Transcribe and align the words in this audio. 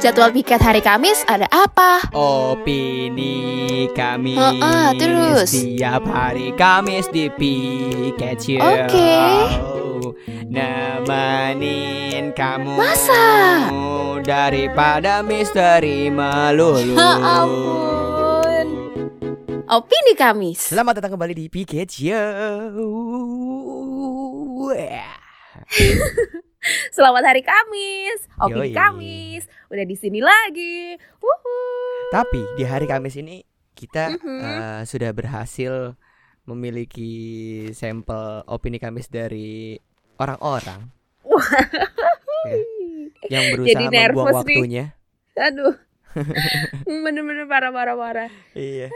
Jadwal 0.00 0.30
piket 0.30 0.62
hari 0.62 0.78
Kamis 0.80 1.26
ada 1.26 1.50
apa? 1.50 2.06
Opini 2.14 3.84
kami 3.90 4.32
Heeh, 4.32 4.86
terus? 4.96 5.50
Setiap 5.50 6.06
hari 6.06 6.54
Kamis 6.54 7.10
di 7.10 7.26
Piket 7.26 8.38
Oke. 8.62 9.18
Nemenin 10.48 12.30
kamu 12.32 12.78
Masa? 12.78 13.66
Daripada 14.22 15.26
misteri 15.26 16.06
melulu 16.06 16.94
Ya 16.94 17.42
ampun. 17.42 18.66
Opini 19.68 20.14
Kamis. 20.14 20.70
Selamat 20.70 21.02
datang 21.02 21.18
kembali 21.18 21.34
di 21.34 21.52
Piket 21.52 21.92
Show 21.92 22.78
Selamat 26.92 27.24
hari 27.24 27.40
Kamis. 27.40 28.20
Yoi. 28.42 28.72
Kamis. 28.72 29.48
Udah 29.68 29.84
di 29.84 29.96
sini 29.96 30.20
lagi. 30.20 30.92
Wuhu. 31.16 31.56
Tapi 32.12 32.40
di 32.54 32.64
hari 32.64 32.84
Kamis 32.84 33.16
ini 33.16 33.40
kita 33.72 34.12
Mhm. 34.12 34.38
eh, 34.40 34.80
sudah 34.84 35.10
berhasil 35.10 35.96
memiliki 36.44 37.12
sampel 37.72 38.44
opini 38.44 38.76
Kamis 38.76 39.08
dari 39.08 39.78
orang-orang 40.18 40.90
Ya, 42.40 42.56
yang 43.30 43.52
berusaha 43.52 43.76
Jadi 43.78 43.84
membuang 43.86 44.26
nih. 44.26 44.34
waktunya. 44.34 44.86
Aduh. 45.38 45.76
Bener-bener 47.04 47.46
parah-parah-parah. 47.46 48.28
Iya. 48.52 48.88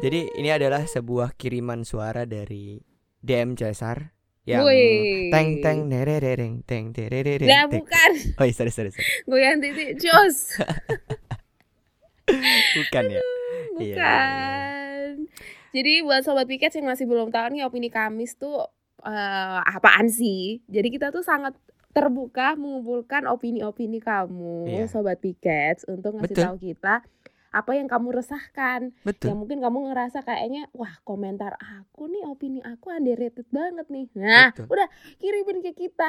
Jadi 0.00 0.26
ini 0.34 0.48
adalah 0.48 0.82
sebuah 0.82 1.36
kiriman 1.36 1.84
suara 1.84 2.24
dari 2.24 2.80
DM 3.20 3.54
Cesar 3.54 4.10
yang 4.44 4.66
Wih. 4.66 5.30
teng 5.30 5.58
teng 5.58 5.78
nerereng 5.86 6.62
teng 6.62 6.90
terereng 6.90 7.46
Nah 7.46 7.62
teng. 7.64 7.78
bukan 7.78 8.10
Oh, 8.36 8.44
iya, 8.44 8.50
sorry 8.52 8.70
sorry 8.70 8.90
sorry. 8.90 9.06
Goyang 9.30 9.58
titik 9.58 9.96
Jos 9.96 10.58
Bukan 12.72 13.04
ya. 13.06 13.18
Iya, 13.18 13.20
iya, 13.20 13.22
iya. 13.80 13.94
Bukan 13.94 15.06
Jadi 15.72 15.92
buat 16.02 16.22
sobat 16.22 16.44
piket 16.44 16.74
yang 16.74 16.86
masih 16.86 17.06
belum 17.06 17.30
tahu 17.30 17.46
nih 17.50 17.64
opini 17.64 17.88
Kamis 17.88 18.34
tuh 18.34 18.66
eh, 19.00 19.60
apaan 19.62 20.06
sih 20.06 20.60
Jadi 20.66 20.88
kita 20.90 21.08
tuh 21.08 21.22
sangat 21.22 21.54
terbuka 21.92 22.56
mengumpulkan 22.56 23.28
opini-opini 23.28 24.00
kamu 24.00 24.64
Iya. 24.66 24.84
sobat 24.88 25.20
piket 25.20 25.84
untuk 25.86 26.16
ngasih 26.16 26.32
Betul. 26.32 26.44
tahu 26.46 26.56
kita 26.58 26.94
apa 27.52 27.76
yang 27.76 27.84
kamu 27.84 28.16
resahkan 28.16 28.96
yang 28.96 29.04
Betul. 29.04 29.36
mungkin 29.36 29.60
kamu 29.60 29.92
ngerasa 29.92 30.24
kayaknya 30.24 30.72
wah 30.72 30.96
komentar 31.04 31.52
aku 31.60 32.08
nih 32.08 32.24
opini 32.24 32.64
aku 32.64 32.88
underrated 32.88 33.44
banget 33.52 33.86
nih 33.92 34.08
nah 34.16 34.50
Betul. 34.56 34.66
udah 34.72 34.88
kirimin 35.20 35.60
ke 35.60 35.76
kita 35.76 36.08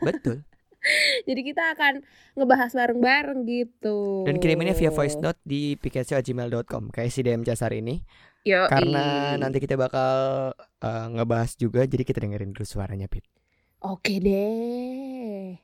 Betul. 0.00 0.42
jadi 1.28 1.40
kita 1.44 1.62
akan 1.76 2.00
ngebahas 2.38 2.72
bareng-bareng 2.72 3.40
gitu 3.44 4.24
Dan 4.24 4.40
kiriminnya 4.40 4.72
via 4.72 4.88
voice 4.88 5.20
note 5.20 5.38
di 5.44 5.76
piketshow@gmail.com 5.76 6.94
kayak 6.94 7.10
si 7.10 7.20
DM 7.26 7.42
Cesar 7.42 7.74
ini. 7.74 7.98
Yoi. 8.46 8.70
Karena 8.70 9.34
nanti 9.34 9.58
kita 9.58 9.74
bakal 9.74 10.54
eh, 10.56 11.06
ngebahas 11.18 11.58
juga 11.58 11.82
jadi 11.84 12.06
kita 12.06 12.22
dengerin 12.22 12.54
dulu 12.54 12.64
suaranya 12.64 13.10
Pit. 13.10 13.26
Oke 13.82 14.22
deh. 14.22 15.58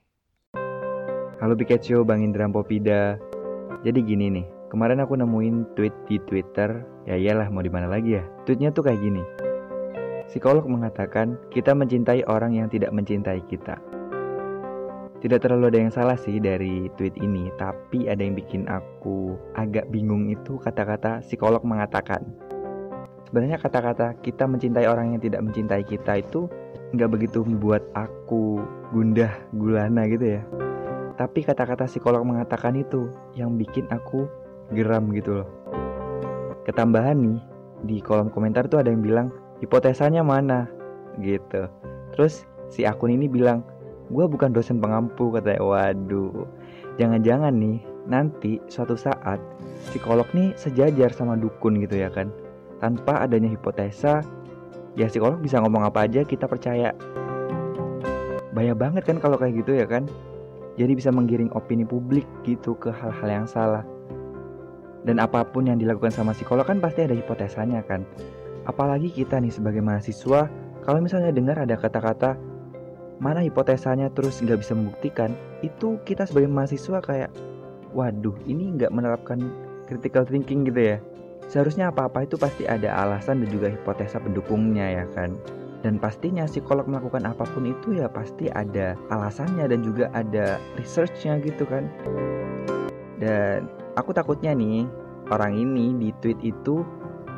Halo 1.39 1.55
Pikachu, 1.55 2.03
Bang 2.03 2.23
Indra 2.27 2.47
Popida. 2.51 3.19
Jadi 3.85 4.01
gini 4.01 4.33
nih, 4.33 4.47
kemarin 4.75 5.07
aku 5.07 5.15
nemuin 5.15 5.79
tweet 5.79 5.95
di 6.11 6.19
Twitter. 6.27 6.83
Ya 7.07 7.15
iyalah 7.15 7.47
mau 7.47 7.63
di 7.63 7.71
mana 7.71 7.87
lagi 7.87 8.19
ya? 8.19 8.27
Tweetnya 8.43 8.75
tuh 8.75 8.83
kayak 8.83 8.99
gini. 8.99 9.23
Psikolog 10.27 10.67
mengatakan 10.67 11.39
kita 11.55 11.79
mencintai 11.79 12.27
orang 12.27 12.59
yang 12.59 12.67
tidak 12.67 12.91
mencintai 12.91 13.39
kita. 13.47 13.79
Tidak 15.23 15.39
terlalu 15.39 15.71
ada 15.71 15.79
yang 15.79 15.95
salah 15.95 16.19
sih 16.19 16.43
dari 16.43 16.91
tweet 16.99 17.15
ini, 17.23 17.49
tapi 17.55 18.11
ada 18.11 18.19
yang 18.19 18.35
bikin 18.35 18.67
aku 18.67 19.39
agak 19.55 19.89
bingung 19.95 20.29
itu 20.29 20.59
kata-kata 20.59 21.23
psikolog 21.23 21.63
mengatakan. 21.63 22.27
Sebenarnya 23.31 23.63
kata-kata 23.63 24.19
kita 24.27 24.45
mencintai 24.45 24.91
orang 24.91 25.17
yang 25.17 25.23
tidak 25.23 25.41
mencintai 25.41 25.87
kita 25.87 26.19
itu 26.19 26.51
nggak 26.93 27.15
begitu 27.15 27.47
membuat 27.47 27.87
aku 27.95 28.59
gundah 28.91 29.33
gulana 29.55 30.07
gitu 30.07 30.39
ya 30.39 30.43
tapi 31.15 31.47
kata-kata 31.47 31.87
psikolog 31.87 32.27
mengatakan 32.27 32.75
itu 32.75 33.07
yang 33.39 33.55
bikin 33.55 33.87
aku 33.91 34.27
geram 34.73 35.13
gitu 35.13 35.43
loh. 35.43 35.49
Ketambahan 36.65 37.21
nih 37.21 37.39
di 37.85 37.97
kolom 38.01 38.33
komentar 38.33 38.65
tuh 38.71 38.81
ada 38.81 38.89
yang 38.89 39.05
bilang 39.05 39.29
hipotesanya 39.61 40.25
mana 40.25 40.65
gitu. 41.21 41.69
Terus 42.17 42.49
si 42.73 42.89
akun 42.89 43.13
ini 43.13 43.29
bilang 43.29 43.61
gua 44.09 44.25
bukan 44.25 44.57
dosen 44.57 44.81
pengampu 44.81 45.29
katanya. 45.35 45.61
Waduh, 45.61 46.49
jangan-jangan 46.97 47.53
nih 47.53 47.79
nanti 48.09 48.61
suatu 48.69 48.97
saat 48.97 49.41
psikolog 49.89 50.29
nih 50.33 50.53
sejajar 50.57 51.13
sama 51.13 51.37
dukun 51.37 51.81
gitu 51.85 52.01
ya 52.01 52.09
kan. 52.09 52.33
Tanpa 52.81 53.25
adanya 53.25 53.49
hipotesa, 53.49 54.21
ya 54.97 55.09
psikolog 55.09 55.41
bisa 55.41 55.61
ngomong 55.61 55.85
apa 55.85 56.09
aja 56.09 56.25
kita 56.25 56.49
percaya. 56.49 56.93
Bahaya 58.55 58.73
banget 58.73 59.05
kan 59.05 59.19
kalau 59.19 59.35
kayak 59.37 59.65
gitu 59.65 59.75
ya 59.77 59.87
kan 59.89 60.07
jadi 60.75 60.95
bisa 60.95 61.11
menggiring 61.15 61.51
opini 61.55 61.87
publik 61.87 62.27
gitu 62.43 62.75
ke 62.79 62.91
hal-hal 62.91 63.29
yang 63.31 63.47
salah. 63.47 63.83
Dan 65.05 65.21
apa 65.21 65.45
pun 65.45 65.69
yang 65.69 65.77
dilakukan 65.77 66.11
sama 66.11 66.33
psikolog 66.33 66.65
kan 66.65 66.81
pasti 66.81 67.05
ada 67.05 67.13
hipotesanya 67.13 67.85
kan. 67.85 68.09
Apalagi 68.65 69.13
kita 69.13 69.37
nih 69.37 69.53
sebagai 69.53 69.85
mahasiswa, 69.85 70.49
kalau 70.81 70.99
misalnya 71.05 71.29
dengar 71.33 71.61
ada 71.61 71.77
kata-kata 71.77 72.41
mana 73.21 73.45
hipotesanya 73.45 74.11
terus 74.17 74.41
nggak 74.41 74.65
bisa 74.65 74.73
membuktikan, 74.73 75.37
itu 75.61 76.01
kita 76.09 76.25
sebagai 76.25 76.49
mahasiswa 76.49 76.99
kayak, 77.05 77.31
waduh 77.93 78.35
ini 78.49 78.75
nggak 78.75 78.91
menerapkan 78.91 79.39
critical 79.87 80.25
thinking 80.25 80.65
gitu 80.65 80.97
ya. 80.97 80.99
Seharusnya 81.53 81.93
apa-apa 81.93 82.25
itu 82.25 82.41
pasti 82.41 82.65
ada 82.65 82.89
alasan 83.05 83.45
dan 83.45 83.49
juga 83.53 83.69
hipotesa 83.69 84.17
pendukungnya 84.17 85.05
ya 85.05 85.07
kan. 85.13 85.37
Dan 85.85 86.01
pastinya 86.01 86.49
psikolog 86.49 86.89
melakukan 86.89 87.29
apa 87.29 87.45
pun 87.45 87.69
itu 87.69 88.01
ya 88.01 88.09
pasti 88.09 88.49
ada 88.49 88.97
alasannya 89.13 89.69
dan 89.69 89.85
juga 89.85 90.09
ada 90.17 90.57
researchnya 90.81 91.45
gitu 91.45 91.69
kan. 91.69 91.85
Dan 93.21 93.69
aku 93.95 94.11
takutnya 94.15 94.55
nih 94.55 94.87
orang 95.31 95.57
ini 95.57 95.95
di 95.99 96.09
tweet 96.21 96.39
itu 96.45 96.83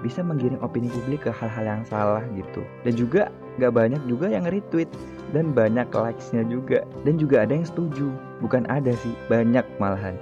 bisa 0.05 0.21
menggiring 0.21 0.61
opini 0.61 0.93
publik 0.93 1.25
ke 1.27 1.31
hal-hal 1.33 1.65
yang 1.65 1.83
salah 1.89 2.23
gitu. 2.37 2.63
Dan 2.85 2.93
juga 2.95 3.33
gak 3.57 3.73
banyak 3.73 4.03
juga 4.07 4.29
yang 4.29 4.45
retweet 4.47 4.91
dan 5.33 5.57
banyak 5.57 5.89
likes-nya 5.91 6.45
juga. 6.47 6.85
Dan 7.03 7.17
juga 7.17 7.43
ada 7.49 7.57
yang 7.57 7.67
setuju. 7.67 8.13
Bukan 8.45 8.69
ada 8.69 8.93
sih, 9.01 9.15
banyak 9.27 9.65
malahan. 9.81 10.15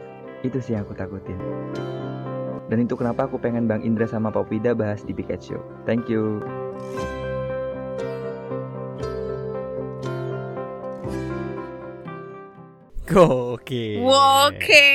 Itu 0.46 0.62
sih 0.62 0.78
yang 0.78 0.86
aku 0.86 0.94
takutin. 0.94 1.36
Dan 2.72 2.88
itu 2.88 2.96
kenapa 2.96 3.28
aku 3.28 3.36
pengen 3.36 3.68
Bang 3.68 3.84
Indra 3.84 4.08
sama 4.08 4.32
Popida 4.32 4.72
bahas 4.72 5.04
di 5.04 5.12
Show. 5.42 5.60
Thank 5.84 6.08
you. 6.08 6.40
Oke. 13.14 14.02
Oke, 14.02 14.86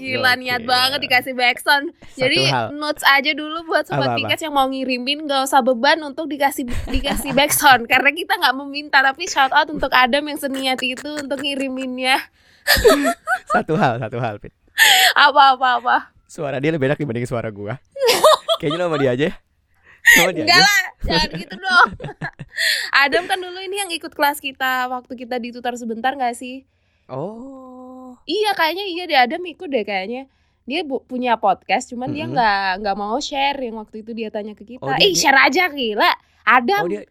gila 0.00 0.32
Gokil. 0.32 0.40
niat 0.40 0.62
banget 0.64 0.98
dikasih 1.04 1.36
backsound. 1.36 1.92
Jadi 2.16 2.48
hal. 2.48 2.72
notes 2.72 3.04
aja 3.04 3.36
dulu 3.36 3.68
buat 3.68 3.84
sobat 3.84 4.16
piket 4.16 4.48
yang 4.48 4.56
mau 4.56 4.64
ngirimin 4.64 5.28
gak 5.28 5.44
usah 5.44 5.60
beban 5.60 6.00
untuk 6.00 6.32
dikasih 6.32 6.64
dikasih 6.88 7.34
backsound 7.38 7.84
karena 7.84 8.10
kita 8.16 8.40
nggak 8.40 8.56
meminta 8.56 9.04
tapi 9.04 9.28
shout 9.28 9.52
out 9.52 9.68
untuk 9.68 9.92
Adam 9.92 10.24
yang 10.24 10.40
seniat 10.40 10.80
itu 10.80 11.08
untuk 11.20 11.44
ngiriminnya. 11.44 12.16
Satu 13.52 13.74
hal, 13.76 13.98
satu 13.98 14.22
hal 14.22 14.38
Pit. 14.38 14.54
Apa 15.12 15.58
apa 15.58 15.68
apa. 15.82 15.96
Suara 16.24 16.56
dia 16.62 16.72
lebih 16.72 16.88
enak 16.88 16.96
dibanding 16.96 17.28
suara 17.28 17.52
gua. 17.52 17.76
Kayaknya 18.62 18.78
lo 18.80 18.84
sama 18.88 18.98
dia 19.02 19.10
aja. 19.12 19.26
ya. 19.28 19.34
Sama 20.16 20.30
dia 20.32 20.42
Enggak 20.46 20.58
aja. 20.58 20.64
lah, 20.64 20.82
jangan 21.04 21.30
gitu 21.36 21.54
dong. 21.58 21.88
Adam 22.94 23.24
kan 23.26 23.38
dulu 23.42 23.58
ini 23.60 23.76
yang 23.82 23.90
ikut 23.90 24.12
kelas 24.14 24.38
kita 24.38 24.86
waktu 24.88 25.12
kita 25.18 25.36
ditutor 25.42 25.74
sebentar 25.74 26.14
gak 26.14 26.38
sih? 26.38 26.64
Oh. 27.08 28.14
Iya 28.22 28.52
kayaknya 28.52 28.84
iya 28.86 29.02
deh 29.04 29.18
Adam 29.18 29.42
ikut 29.42 29.66
deh 29.66 29.82
kayaknya. 29.82 30.28
Dia 30.62 30.86
bu- 30.86 31.02
punya 31.02 31.34
podcast 31.36 31.90
cuman 31.90 32.10
dia 32.10 32.22
Mm-mm. 32.22 32.34
nggak 32.34 32.68
nggak 32.80 32.96
mau 32.96 33.18
share 33.18 33.58
yang 33.58 33.76
waktu 33.76 34.00
itu 34.00 34.12
dia 34.12 34.28
tanya 34.28 34.52
ke 34.52 34.62
kita. 34.64 34.80
Oh, 34.80 34.94
dia- 34.94 35.02
Ih 35.02 35.10
dia- 35.10 35.18
share 35.18 35.38
aja 35.40 35.66
gila. 35.68 36.10
Adam 36.42 36.82
Oh 36.82 36.90
dia 36.90 37.02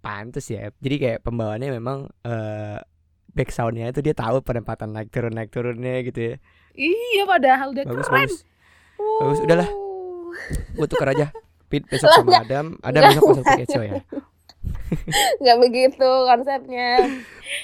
pantes 0.00 0.46
ya. 0.46 0.68
Jadi 0.76 0.96
kayak 0.98 1.18
pembawaannya 1.22 1.70
memang 1.72 1.98
eh 2.22 2.78
back 3.30 3.48
soundnya 3.48 3.88
itu 3.88 4.00
dia 4.00 4.12
tahu 4.12 4.42
penempatan 4.42 4.90
naik 4.90 5.08
turun 5.08 5.32
naik 5.32 5.48
turunnya 5.48 6.02
gitu 6.02 6.20
ya. 6.20 6.34
Iya 6.74 7.22
padahal 7.24 7.72
udah 7.72 7.84
Bagus 7.84 8.06
keren. 8.06 8.18
bagus. 8.20 8.38
Bagus, 9.00 9.38
udahlah. 9.40 9.68
Wow. 9.68 10.36
Gue 10.76 10.86
tuker 10.86 11.08
aja. 11.08 11.26
Pit 11.66 11.86
besok 11.86 12.10
sama 12.10 12.42
Adam. 12.42 12.76
Adam 12.80 13.00
besok 13.08 13.22
masuk 13.32 13.46
Show 13.66 13.82
ya. 13.82 14.02
Nggak 15.40 15.58
begitu 15.60 16.08
konsepnya. 16.26 16.88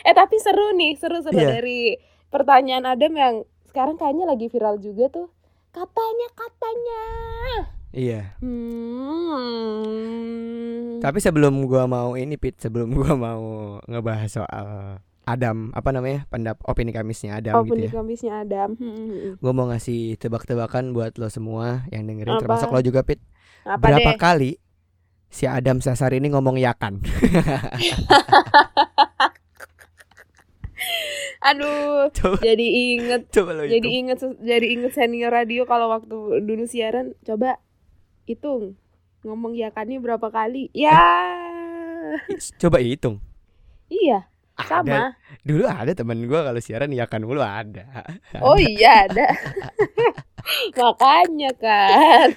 eh 0.02 0.14
tapi 0.14 0.37
seru 0.38 0.72
nih, 0.72 0.94
seru-seru 0.94 1.37
Iya. 1.37 1.48
dari 1.52 1.96
pertanyaan 2.28 2.84
Adam 2.87 3.12
yang 3.12 3.34
sekarang 3.66 3.94
kayaknya 3.94 4.25
lagi 4.25 4.46
viral 4.46 4.76
juga 4.76 5.08
tuh. 5.08 5.28
Katanya 5.70 6.28
katanya. 6.32 7.02
Iya. 7.90 8.22
Hmm. 9.87 10.98
Tapi 10.98 11.19
sebelum 11.19 11.64
gua 11.64 11.84
mau 11.84 12.14
ini 12.14 12.34
Pit, 12.34 12.56
sebelum 12.58 12.93
gua 12.93 13.12
mau 13.14 13.43
ngebahas 13.84 14.31
soal 14.32 14.69
Adam 15.22 15.75
apa 15.75 15.90
namanya 15.90 16.22
pendap 16.26 16.62
opini 16.62 16.94
kamisnya 16.94 17.37
Adam 17.37 17.58
Open 17.58 17.75
gitu 17.75 17.90
ya. 17.90 17.93
kamisnya 17.93 18.32
Adam. 18.40 18.78
Hmm, 18.78 18.87
hmm, 18.88 19.08
hmm. 19.10 19.32
Gue 19.37 19.52
mau 19.52 19.66
ngasih 19.66 20.14
tebak-tebakan 20.16 20.94
buat 20.94 21.19
lo 21.19 21.26
semua 21.26 21.82
yang 21.90 22.06
dengerin 22.06 22.38
Apa? 22.38 22.43
termasuk 22.46 22.70
lo 22.70 22.78
juga 22.78 23.02
Pit. 23.02 23.19
Apa 23.66 23.90
Berapa 23.90 24.14
deh? 24.14 24.16
kali 24.16 24.50
si 25.37 25.44
Adam 25.44 25.85
Sasar 25.85 26.17
ini 26.17 26.33
ngomong 26.33 26.56
yakan? 26.56 27.05
Aduh, 31.53 32.09
coba. 32.17 32.41
jadi 32.41 32.67
inget. 32.97 33.29
Coba 33.29 33.53
lo 33.53 33.69
jadi 33.69 33.85
inget 33.85 34.19
jadi 34.41 34.67
inget 34.67 34.97
senior 34.97 35.29
radio 35.29 35.69
kalau 35.69 35.93
waktu 35.93 36.41
dulu 36.41 36.65
siaran 36.65 37.12
coba 37.21 37.61
hitung. 38.25 38.81
Ngomong 39.29 39.53
ya 39.53 39.69
kannya 39.69 40.00
berapa 40.00 40.33
kali? 40.33 40.73
Ya. 40.73 40.97
Coba 42.56 42.81
hitung. 42.81 43.21
iya 43.87 44.27
Ada, 44.56 44.82
sama. 44.82 45.15
Dulu 45.44 45.69
ada 45.69 45.93
temen 45.93 46.25
gue 46.27 46.41
kalau 46.41 46.59
siaran 46.65 46.91
yakan 46.91 47.29
mulu 47.29 47.44
ada. 47.44 47.87
oh 48.41 48.56
iya 48.56 49.05
ada. 49.05 49.29
Makanya 50.79 51.50
kan 51.59 52.29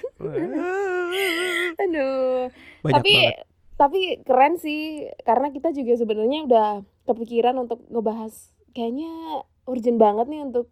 Banyak 2.82 2.94
tapi 3.00 3.14
banget. 3.14 3.36
tapi 3.76 4.00
keren 4.24 4.54
sih 4.60 5.08
karena 5.24 5.52
kita 5.52 5.72
juga 5.72 5.96
sebenarnya 5.96 6.40
udah 6.48 6.68
kepikiran 7.08 7.56
untuk 7.56 7.84
ngebahas 7.88 8.32
kayaknya 8.76 9.44
urgent 9.66 9.98
banget 9.98 10.26
nih 10.28 10.42
untuk 10.46 10.66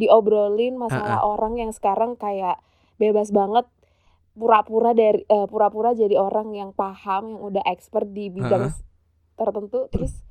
diobrolin 0.00 0.74
masalah 0.80 1.20
orang 1.22 1.60
yang 1.60 1.70
sekarang 1.70 2.16
kayak 2.16 2.58
bebas 2.96 3.28
banget 3.30 3.68
pura-pura 4.32 4.96
dari 4.96 5.22
eh, 5.28 5.46
pura-pura 5.46 5.92
jadi 5.92 6.16
orang 6.16 6.56
yang 6.56 6.70
paham 6.72 7.36
yang 7.36 7.42
udah 7.44 7.62
expert 7.68 8.08
di 8.08 8.32
bidang 8.32 8.72
Ha-ha. 8.72 8.80
tertentu 9.36 9.92
terus 9.92 10.24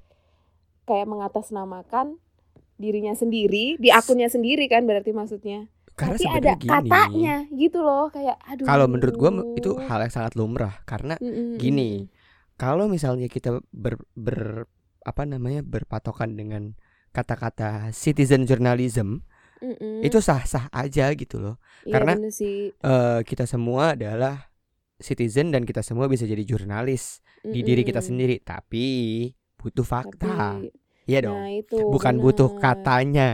kayak 0.90 1.06
mengatasnamakan 1.06 2.18
dirinya 2.82 3.14
sendiri 3.14 3.78
di 3.78 3.94
akunnya 3.94 4.26
sendiri 4.26 4.66
kan 4.66 4.90
berarti 4.90 5.14
maksudnya 5.14 5.70
Karena 5.94 6.18
tapi 6.18 6.26
ada 6.28 6.52
gini. 6.56 6.70
katanya 6.72 7.36
gitu 7.52 7.80
loh 7.80 8.08
kayak 8.10 8.38
aduh 8.42 8.66
Kalau 8.66 8.86
menurut 8.88 9.16
gue 9.16 9.30
itu 9.56 9.72
hal 9.82 10.00
yang 10.02 10.14
sangat 10.14 10.34
lumrah 10.34 10.82
karena 10.84 11.16
Mm-mm. 11.20 11.58
gini. 11.58 12.08
kalau 12.56 12.86
misalnya 12.86 13.26
kita 13.26 13.58
ber, 13.70 13.98
ber 14.14 14.70
apa 15.02 15.26
namanya 15.26 15.66
berpatokan 15.66 16.38
dengan 16.38 16.78
kata-kata 17.10 17.90
citizen 17.92 18.46
journalism 18.46 19.26
Mm-mm. 19.58 20.02
itu 20.02 20.18
sah-sah 20.18 20.70
aja 20.70 21.10
gitu 21.14 21.38
loh. 21.38 21.56
Iya, 21.84 21.94
karena- 21.94 22.18
sih 22.30 22.70
Eh 22.72 23.20
kita 23.26 23.46
semua 23.46 23.94
adalah 23.94 24.50
citizen 24.98 25.50
dan 25.50 25.66
kita 25.66 25.82
semua 25.82 26.06
bisa 26.06 26.26
jadi 26.26 26.42
jurnalis 26.42 27.20
di 27.42 27.66
diri 27.66 27.82
kita 27.82 28.00
sendiri, 28.00 28.38
tapi 28.38 29.26
butuh 29.58 29.82
fakta. 29.82 30.62
Tapi, 30.62 30.70
Iya 31.06 31.26
dong. 31.26 31.42
nah 31.42 31.50
itu 31.50 31.78
bukan 31.90 32.14
bener. 32.16 32.24
butuh 32.24 32.50
katanya, 32.58 33.30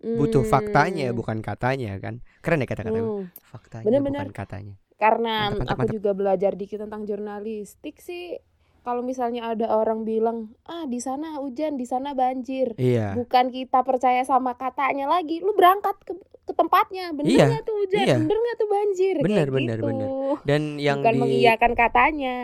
butuh 0.00 0.42
faktanya 0.42 1.08
Hmm. 1.08 1.16
bukan 1.16 1.38
katanya 1.38 1.96
kan. 1.96 2.20
Keren 2.40 2.58
ya 2.58 2.66
kata-kata 2.66 2.96
Hmm. 2.96 3.28
faktanya 3.42 3.84
Bener-bener. 3.84 4.20
bukan 4.22 4.32
katanya. 4.32 4.74
Karena 4.96 5.48
Mantap, 5.48 5.58
mantap, 5.58 5.70
aku 5.70 5.80
mantap. 5.82 5.96
juga 5.96 6.10
belajar 6.12 6.52
dikit 6.54 6.78
tentang 6.78 7.02
jurnalistik 7.04 7.96
sih. 7.98 8.36
Kalau 8.80 9.00
misalnya 9.00 9.44
ada 9.46 9.68
orang 9.70 10.04
bilang, 10.04 10.56
ah 10.64 10.84
di 10.84 10.96
sana 10.98 11.36
hujan, 11.36 11.76
di 11.76 11.84
sana 11.84 12.12
banjir, 12.12 12.72
Iya. 12.74 13.12
bukan 13.14 13.48
kita 13.48 13.80
percaya 13.80 14.20
sama 14.22 14.56
katanya 14.56 15.04
lagi, 15.06 15.36
lu 15.38 15.52
berangkat 15.52 16.00
ke, 16.00 16.16
ke 16.42 16.52
tempatnya, 16.54 17.12
bener 17.12 17.28
Iya, 17.30 17.44
nggak 17.46 17.62
tuh 17.62 17.76
hujan, 17.76 18.00
iya. 18.02 18.16
bener 18.16 18.38
nggak 18.38 18.56
tuh 18.56 18.68
banjir, 18.70 19.14
Bener, 19.18 19.36
kayak 19.38 19.52
bener, 19.52 19.76
gitu. 19.76 19.86
bener. 19.86 20.08
Dan 20.42 20.62
yang 20.78 20.98
bukan 20.98 21.12
di 21.12 21.20
mengiyakan 21.20 21.72
katanya. 21.74 22.36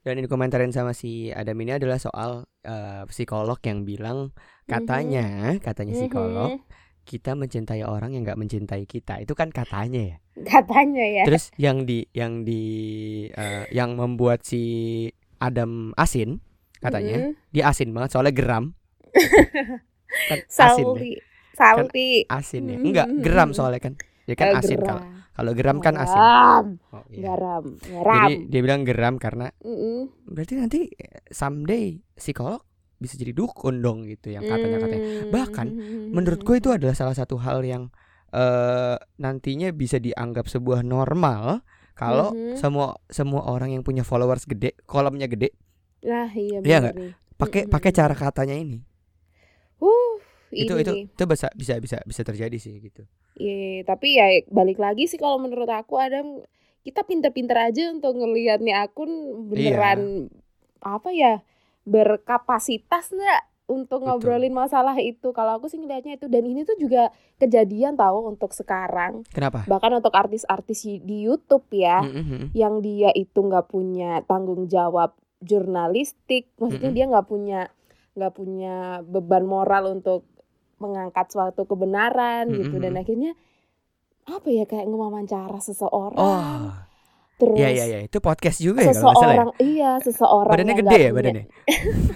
dan 0.00 0.12
yang 0.14 0.24
dikomentarin 0.24 0.70
sama 0.70 0.92
si 0.92 1.10
Adam 1.28 1.58
ini 1.58 1.72
adalah 1.72 1.98
soal 1.98 2.30
eh, 2.60 3.02
psikolog 3.06 3.58
yang 3.60 3.82
bilang 3.82 4.30
katanya, 4.66 5.26
katanya 5.58 5.96
psikolog 5.96 6.50
Mhm. 6.54 6.78
Kita 7.02 7.34
mencintai 7.34 7.82
orang 7.82 8.12
yang 8.12 8.22
nggak 8.22 8.38
mencintai 8.38 8.84
kita. 8.84 9.18
Itu 9.18 9.34
kan 9.34 9.50
katanya 9.50 10.14
ya. 10.14 10.16
katanya 10.52 11.04
ya. 11.04 11.24
Terus 11.26 11.50
yang 11.56 11.84
di 11.84 12.06
yang 12.12 12.42
di 12.42 12.62
eh, 13.28 13.64
yang 13.70 13.96
membuat 13.96 14.42
si 14.42 14.62
Adam 15.36 15.92
asin 15.96 16.40
katanya 16.80 17.28
Mhm. 17.28 17.32
dia 17.50 17.64
asin 17.68 17.92
banget 17.92 18.10
soalnya 18.12 18.32
geram. 18.32 18.64
kan 20.30 20.38
asin 20.40 20.86
ya. 20.86 20.94
Salty, 20.96 21.12
salty. 21.54 22.10
Asin 22.26 22.62
ya. 22.66 22.76
Enggak, 22.78 23.06
geram 23.20 23.50
soalnya 23.52 23.80
kan. 23.80 23.94
Dia 24.24 24.34
kan 24.34 24.56
asin 24.56 24.78
kalau 24.78 25.02
kalau 25.30 25.52
geram 25.52 25.78
kan 25.80 25.94
asin. 25.96 26.20
Garam, 26.20 26.66
Oh, 26.92 27.04
iya. 27.08 27.22
garam, 27.32 27.64
Jadi 27.80 28.34
dia 28.46 28.60
bilang 28.60 28.82
geram 28.84 29.14
karena 29.16 29.48
Mm-mm. 29.60 30.12
berarti 30.24 30.54
nanti 30.54 30.80
someday 31.28 31.98
psikolog 32.14 32.60
bisa 33.00 33.16
jadi 33.16 33.32
dukun 33.32 33.80
dong 33.80 34.04
gitu 34.04 34.28
yang 34.28 34.44
katanya 34.44 34.78
katanya. 34.78 35.02
Hmm. 35.02 35.30
Bahkan, 35.32 35.66
Menurut 36.12 36.40
gue 36.40 36.56
itu 36.56 36.68
adalah 36.68 36.92
salah 36.92 37.16
satu 37.16 37.40
hal 37.40 37.64
yang 37.64 37.88
eh 38.30 38.94
nantinya 39.16 39.72
bisa 39.72 39.98
dianggap 39.98 40.46
sebuah 40.46 40.84
normal 40.84 41.66
kalau 41.92 42.30
Mhm. 42.30 42.54
semua 42.54 42.94
semua 43.08 43.42
orang 43.44 43.72
yang 43.72 43.82
punya 43.82 44.04
followers 44.04 44.44
gede, 44.44 44.78
kolomnya 44.84 45.26
gede, 45.26 45.50
Nah, 46.00 46.30
iya 46.30 46.60
Iya 46.60 46.78
nih. 46.86 47.12
pakai 47.34 47.62
Mm-mm. 47.64 47.72
pakai 47.72 47.90
cara 47.90 48.14
katanya 48.14 48.54
ini. 48.54 48.80
Uh, 49.78 50.16
itu 50.50 50.72
ini 50.72 50.80
itu 50.80 50.92
nih. 50.92 51.04
itu 51.10 51.24
bisa 51.26 51.48
bisa 51.52 51.74
bisa 51.76 51.96
bisa 52.04 52.22
terjadi 52.22 52.56
sih 52.56 52.78
gitu. 52.80 53.02
Iya, 53.34 53.82
tapi 53.82 54.14
ya 54.14 54.26
balik 54.48 54.76
lagi 54.76 55.04
sih 55.04 55.16
kalau 55.16 55.36
menurut 55.36 55.68
aku 55.68 55.96
Adam 55.96 56.40
kita 56.80 57.04
pinter-pinter 57.04 57.56
aja 57.56 57.92
untuk 57.92 58.14
ngelihat 58.14 58.60
nih 58.60 58.76
akun 58.76 59.08
Iya. 59.08 59.76
beneran 59.76 60.00
apa 60.80 61.08
ya 61.12 61.44
berkapasitas 61.90 63.10
nggak 63.10 63.42
untuk 63.70 64.02
Betul. 64.02 64.06
ngobrolin 64.10 64.54
masalah 64.54 64.98
itu. 64.98 65.30
Kalau 65.30 65.58
aku 65.58 65.70
sih 65.70 65.78
ngelihatnya 65.78 66.18
itu 66.18 66.26
dan 66.26 66.42
ini 66.42 66.62
tuh 66.62 66.74
juga 66.78 67.10
kejadian 67.38 67.94
tahu 67.94 68.30
untuk 68.30 68.50
sekarang. 68.50 69.22
Kenapa? 69.30 69.66
Bahkan 69.66 70.02
untuk 70.02 70.14
artis-artis 70.14 70.86
di 71.02 71.26
YouTube 71.26 71.66
ya. 71.70 72.02
Mm-mm. 72.02 72.50
yang 72.54 72.82
dia 72.82 73.14
itu 73.14 73.38
nggak 73.38 73.70
punya 73.70 74.22
tanggung 74.26 74.66
jawab 74.66 75.14
jurnalistik, 75.40 76.50
maksudnya 76.58 76.90
Mm-mm. 76.90 76.98
dia 76.98 77.10
nggak 77.10 77.26
punya 77.30 77.60
nggak 78.18 78.32
punya 78.34 78.74
beban 79.06 79.46
moral 79.46 79.94
untuk 79.94 80.26
mengangkat 80.82 81.30
suatu 81.30 81.62
kebenaran 81.64 82.50
gitu 82.50 82.76
dan 82.82 82.98
Mm-mm. 82.98 83.02
akhirnya 83.06 83.32
apa 84.26 84.48
ya 84.50 84.64
kayak 84.66 84.86
ngewawancara 84.90 85.58
seseorang 85.62 86.18
Oh, 86.18 86.74
terus 87.40 87.56
iya 87.56 87.68
iya 87.70 87.84
iya, 87.86 87.98
itu 88.02 88.18
podcast 88.20 88.60
juga 88.60 88.80
ya 88.80 88.92
kalau 88.92 89.00
salah 89.00 89.08
ya. 89.08 89.16
seseorang 89.16 89.48
iya 89.58 89.90
seseorang 89.98 90.52
Badannya 90.52 90.70
yang 90.70 90.80
gede 90.84 90.98
ya 91.00 91.10
badannya. 91.10 91.44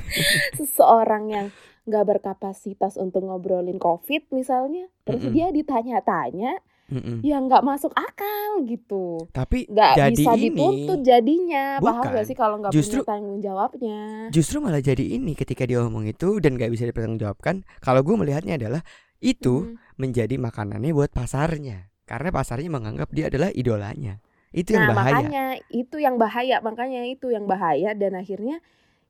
seseorang 0.58 1.24
yang 1.28 1.46
nggak 1.84 2.04
berkapasitas 2.06 2.96
untuk 2.96 3.20
ngobrolin 3.22 3.76
covid 3.76 4.24
misalnya 4.30 4.88
terus 5.02 5.20
Mm-mm. 5.20 5.32
dia 5.32 5.48
ditanya-tanya 5.50 6.56
Mm-mm. 6.86 7.20
yang 7.20 7.44
nggak 7.44 7.60
masuk 7.60 7.92
akal 7.92 8.60
gitu 8.62 9.20
Tapi 9.30 9.64
nggak 9.66 9.92
jadi 9.94 10.12
bisa 10.14 10.32
ini 10.32 10.48
dituntut 10.50 11.00
jadinya 11.00 11.64
paham 11.76 12.00
Bukan. 12.02 12.12
gak 12.14 12.24
sih 12.24 12.32
kalau 12.34 12.56
nggak 12.58 12.72
Justru- 12.72 13.00
punya 13.00 13.10
tanggung 13.10 13.40
jawabnya 13.40 14.00
justru 14.28 14.56
malah 14.58 14.80
jadi 14.80 15.04
ini 15.10 15.32
ketika 15.32 15.64
dia 15.64 15.80
ngomong 15.80 16.04
itu 16.06 16.40
dan 16.40 16.56
nggak 16.56 16.68
bisa 16.70 16.84
dipertanggungjawabkan. 16.84 17.64
Kalau 17.78 18.00
gue 18.00 18.14
melihatnya 18.14 18.56
adalah 18.56 18.80
itu 19.18 19.64
Mm. 19.64 19.76
menjadi 19.94 20.34
makanannya 20.36 20.92
buat 20.92 21.08
pasarnya 21.10 21.88
karena 22.04 22.28
pasarnya 22.30 22.68
menganggap 22.70 23.08
dia 23.10 23.28
adalah 23.28 23.48
idolanya. 23.50 24.23
Itu 24.54 24.70
yang 24.70 24.86
nah 24.86 24.94
bahaya. 24.94 25.12
makanya 25.18 25.44
itu 25.68 25.96
yang 25.98 26.14
bahaya 26.14 26.56
makanya 26.60 27.02
itu 27.04 27.26
yang 27.28 27.44
bahaya 27.44 27.90
dan 27.92 28.14
akhirnya 28.14 28.62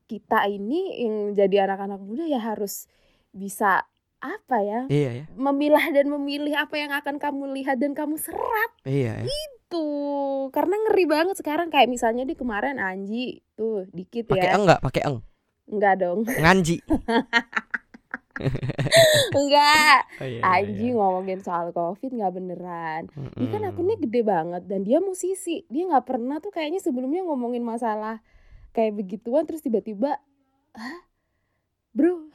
kita 0.05 0.45
ini 0.45 1.01
yang 1.01 1.15
jadi 1.31 1.65
anak-anak 1.65 1.97
muda 1.97 2.25
ya 2.25 2.37
harus 2.39 2.89
bisa 3.29 3.85
apa 4.17 4.57
ya 4.59 4.79
Iya 4.87 5.11
ya. 5.21 5.25
memilah 5.31 5.85
dan 5.91 6.09
memilih 6.09 6.55
apa 6.55 6.75
yang 6.75 6.89
akan 6.89 7.15
kamu 7.15 7.53
lihat 7.55 7.77
dan 7.77 7.93
kamu 7.93 8.17
serap 8.17 8.71
Iya 8.81 9.21
ya. 9.21 9.29
tuh 9.67 10.49
karena 10.49 10.77
ngeri 10.77 11.05
banget 11.05 11.35
sekarang 11.35 11.69
kayak 11.69 11.89
misalnya 11.89 12.23
di 12.23 12.33
kemarin 12.33 12.77
Anji 12.77 13.41
tuh 13.53 13.85
dikit 13.91 14.25
Pakai 14.27 14.49
ya 14.49 14.57
eng 14.57 14.65
nggak? 14.65 14.81
Pakai 14.81 15.01
eng. 15.03 15.17
enggak 15.65 15.93
dong 15.97 16.25
Nganji. 16.25 16.77
enggak 19.37 19.99
Oh, 20.15 20.23
iya, 20.23 20.39
iya, 20.39 20.41
Anji 20.43 20.87
iya. 20.87 20.95
ngomongin 20.95 21.39
soal 21.39 21.69
covid 21.69 22.09
nggak 22.09 22.33
beneran 22.33 23.01
Dia 23.33 23.47
kan 23.49 23.61
Mm-mm. 23.61 23.71
akunnya 23.71 23.95
gede 23.97 24.21
banget 24.21 24.63
dan 24.63 24.81
dia 24.81 24.99
musisi. 24.99 25.63
Dia 25.67 25.85
nggak 25.85 26.05
pernah 26.05 26.37
tuh 26.37 26.49
kayaknya 26.49 26.79
sebelumnya 26.79 27.21
ngomongin 27.21 27.61
masalah 27.61 28.19
kayak 28.71 28.91
begituan 28.93 29.43
terus 29.43 29.59
tiba-tiba, 29.59 30.19
hah, 30.73 30.99
bro, 31.89 32.27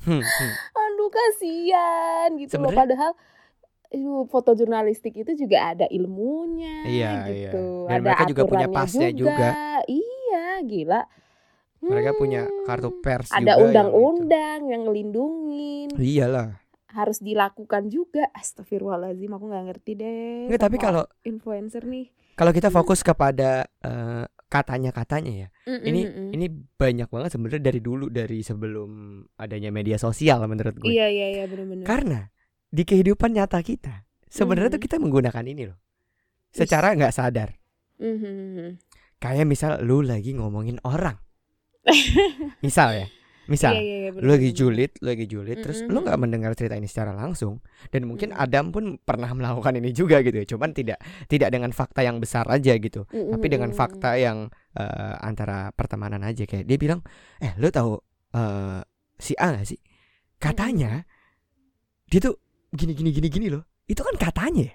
Hmm, 0.00 0.18
hmm. 0.18 0.50
aduh 0.82 1.10
kasihan 1.10 2.28
gitu 2.36 2.54
loh. 2.56 2.70
Sebenarnya- 2.70 2.78
Padahal, 2.80 3.12
aduh, 3.88 4.24
foto 4.24 4.50
jurnalistik 4.52 5.14
itu 5.16 5.34
juga 5.36 5.70
ada 5.70 5.86
ilmunya, 5.86 6.82
Iya, 6.82 7.10
iya. 7.26 7.50
gitu. 7.50 7.86
Dan 7.86 7.98
ada 7.98 8.04
mereka 8.04 8.24
juga 8.24 8.42
punya 8.44 8.66
aturannya 8.66 8.78
pasnya 8.78 9.08
juga. 9.10 9.50
Iya, 9.84 10.46
gila. 10.64 11.02
Mereka 11.82 12.14
punya 12.14 12.46
Hmm, 12.46 12.62
kartu 12.62 12.94
pers 12.98 13.28
Ada 13.28 13.42
yang 13.42 13.46
itu. 13.52 13.64
undang-undang 13.66 14.60
yang 14.66 14.82
ngelindungin. 14.86 15.88
Iyalah. 15.92 16.62
Harus 16.88 17.18
dilakukan 17.18 17.88
juga. 17.88 18.30
Astagfirullahaladzim, 18.32 19.28
aku 19.28 19.44
nggak 19.44 19.64
ngerti 19.66 19.92
deh. 19.94 20.46
Nggak, 20.46 20.60
tapi 20.60 20.76
kalau 20.76 21.02
influencer 21.22 21.82
nih. 21.82 22.06
kalau 22.32 22.48
kita 22.48 22.68
fokus 22.68 23.00
kepada 23.00 23.66
eh, 23.78 24.24
katanya-katanya 24.46 25.32
ya. 25.32 25.48
Mm-mm, 25.64 25.84
Ini 25.84 26.00
mm-mm. 26.02 26.28
ini 26.32 26.46
banyak 26.50 27.06
banget 27.06 27.30
sebenarnya 27.30 27.62
dari 27.62 27.80
dulu 27.80 28.08
dari 28.08 28.40
sebelum 28.40 28.90
adanya 29.36 29.68
media 29.68 29.96
sosial 29.96 30.40
menurut 30.46 30.76
gue. 30.76 30.88
Iya 30.88 31.06
iya 31.08 31.26
iya 31.30 31.44
benar-benar. 31.44 31.84
Karena 31.84 32.20
di 32.66 32.82
kehidupan 32.82 33.32
nyata 33.32 33.60
kita 33.60 34.04
sebenarnya 34.26 34.70
tuh 34.70 34.80
Mhm. 34.80 34.86
kita 34.86 34.96
menggunakan 34.96 35.44
ini 35.44 35.62
loh. 35.66 35.78
Secara 36.48 36.92
nggak 36.94 37.12
sadar. 37.12 37.52
Mhm. 37.98 38.80
Kayak 39.18 39.46
misal 39.46 39.80
lu 39.80 40.00
lagi 40.00 40.32
ngomongin 40.32 40.80
orang. 40.82 41.20
misal 42.64 42.90
ya. 42.94 43.06
Misal 43.50 43.74
Iya 43.74 43.82
iya 43.82 43.96
iya. 44.06 44.10
lu 44.22 44.30
lagi 44.30 44.54
julid, 44.54 45.02
lu 45.02 45.08
lagi 45.10 45.26
julid, 45.26 45.58
terus 45.66 45.82
lu 45.82 45.98
nggak 45.98 46.14
mendengar 46.14 46.54
cerita 46.54 46.78
ini 46.78 46.86
secara 46.86 47.10
langsung, 47.10 47.58
dan 47.90 48.06
mungkin 48.06 48.30
Mm-mm. 48.30 48.38
Adam 48.38 48.70
pun 48.70 49.02
pernah 49.02 49.26
melakukan 49.34 49.82
ini 49.82 49.90
juga 49.90 50.22
gitu 50.22 50.38
ya, 50.38 50.46
cuman 50.46 50.70
tidak 50.70 51.02
tidak 51.26 51.50
dengan 51.50 51.74
fakta 51.74 52.06
yang 52.06 52.22
besar 52.22 52.46
aja 52.46 52.70
gitu, 52.78 53.02
Mm-mm, 53.10 53.34
tapi 53.34 53.46
dengan 53.50 53.74
fakta 53.74 54.14
yang 54.14 54.46
eh, 54.78 55.14
antara 55.26 55.74
pertemanan 55.74 56.22
aja 56.22 56.46
kayak 56.46 56.70
dia 56.70 56.78
bilang, 56.78 57.02
eh 57.42 57.50
lu 57.58 57.66
tahu 57.74 57.98
eh, 58.30 58.80
si 59.18 59.34
A 59.34 59.58
gak 59.58 59.66
sih? 59.66 59.80
Katanya 60.38 61.02
dia 62.06 62.20
tuh 62.22 62.38
gini 62.70 62.94
gini 62.94 63.10
gini 63.10 63.26
gini 63.26 63.46
loh, 63.50 63.66
itu 63.90 64.06
kan 64.06 64.14
katanya 64.22 64.70
ya. 64.70 64.74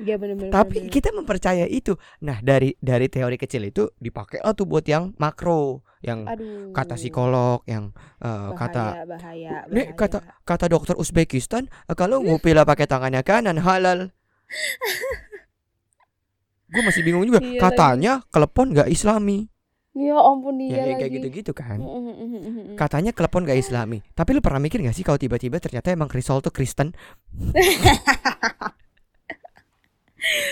Iya 0.00 0.16
benar-benar. 0.16 0.50
Tapi 0.50 0.80
benar-benar. 0.80 0.92
kita 0.92 1.08
mempercaya 1.12 1.64
itu. 1.64 1.92
Nah 2.20 2.40
dari 2.40 2.72
dari 2.76 3.06
teori 3.06 3.36
kecil 3.36 3.62
itu 3.64 3.88
dipakai 3.94 4.40
lah 4.40 4.52
tuh 4.52 4.64
buat 4.64 4.82
yang 4.82 5.12
makro, 5.16 5.84
yang 6.00 6.24
Aduh. 6.24 6.72
kata 6.72 6.96
psikolog, 6.96 7.60
yang 7.64 7.92
eh, 8.18 8.24
bahaya, 8.24 8.56
kata 8.56 8.84
bahaya, 9.04 9.50
Nih, 9.68 9.92
bahaya. 9.92 9.94
kata- 9.94 10.24
kata 10.42 10.64
dokter 10.66 10.94
Uzbekistan 10.96 11.68
eh, 11.68 11.94
kalau 11.94 12.20
ngupila 12.20 12.64
pakai 12.64 12.84
tangannya 12.84 13.20
kanan 13.20 13.60
halal. 13.60 14.08
Gue 16.70 16.80
masih 16.80 17.02
bingung 17.02 17.26
juga. 17.26 17.42
Iya 17.42 17.60
Katanya 17.60 18.12
klepon 18.30 18.70
gak 18.70 18.86
islami. 18.86 19.50
Ya 19.90 20.14
ampun 20.14 20.54
ya 20.54 20.70
dia 20.70 20.72
ya, 20.78 20.82
lagi. 20.86 20.94
kayak 21.02 21.12
gitu-gitu 21.18 21.50
kan. 21.50 21.82
Katanya 22.78 23.10
klepon 23.10 23.42
gak 23.42 23.58
islami. 23.58 24.06
Tapi 24.14 24.30
lu 24.32 24.38
pernah 24.38 24.62
mikir 24.62 24.78
gak 24.78 24.94
sih 24.94 25.02
kalau 25.02 25.18
tiba-tiba 25.18 25.58
ternyata 25.58 25.90
emang 25.90 26.06
Risol 26.06 26.38
tuh 26.38 26.54
Kristen? 26.54 26.94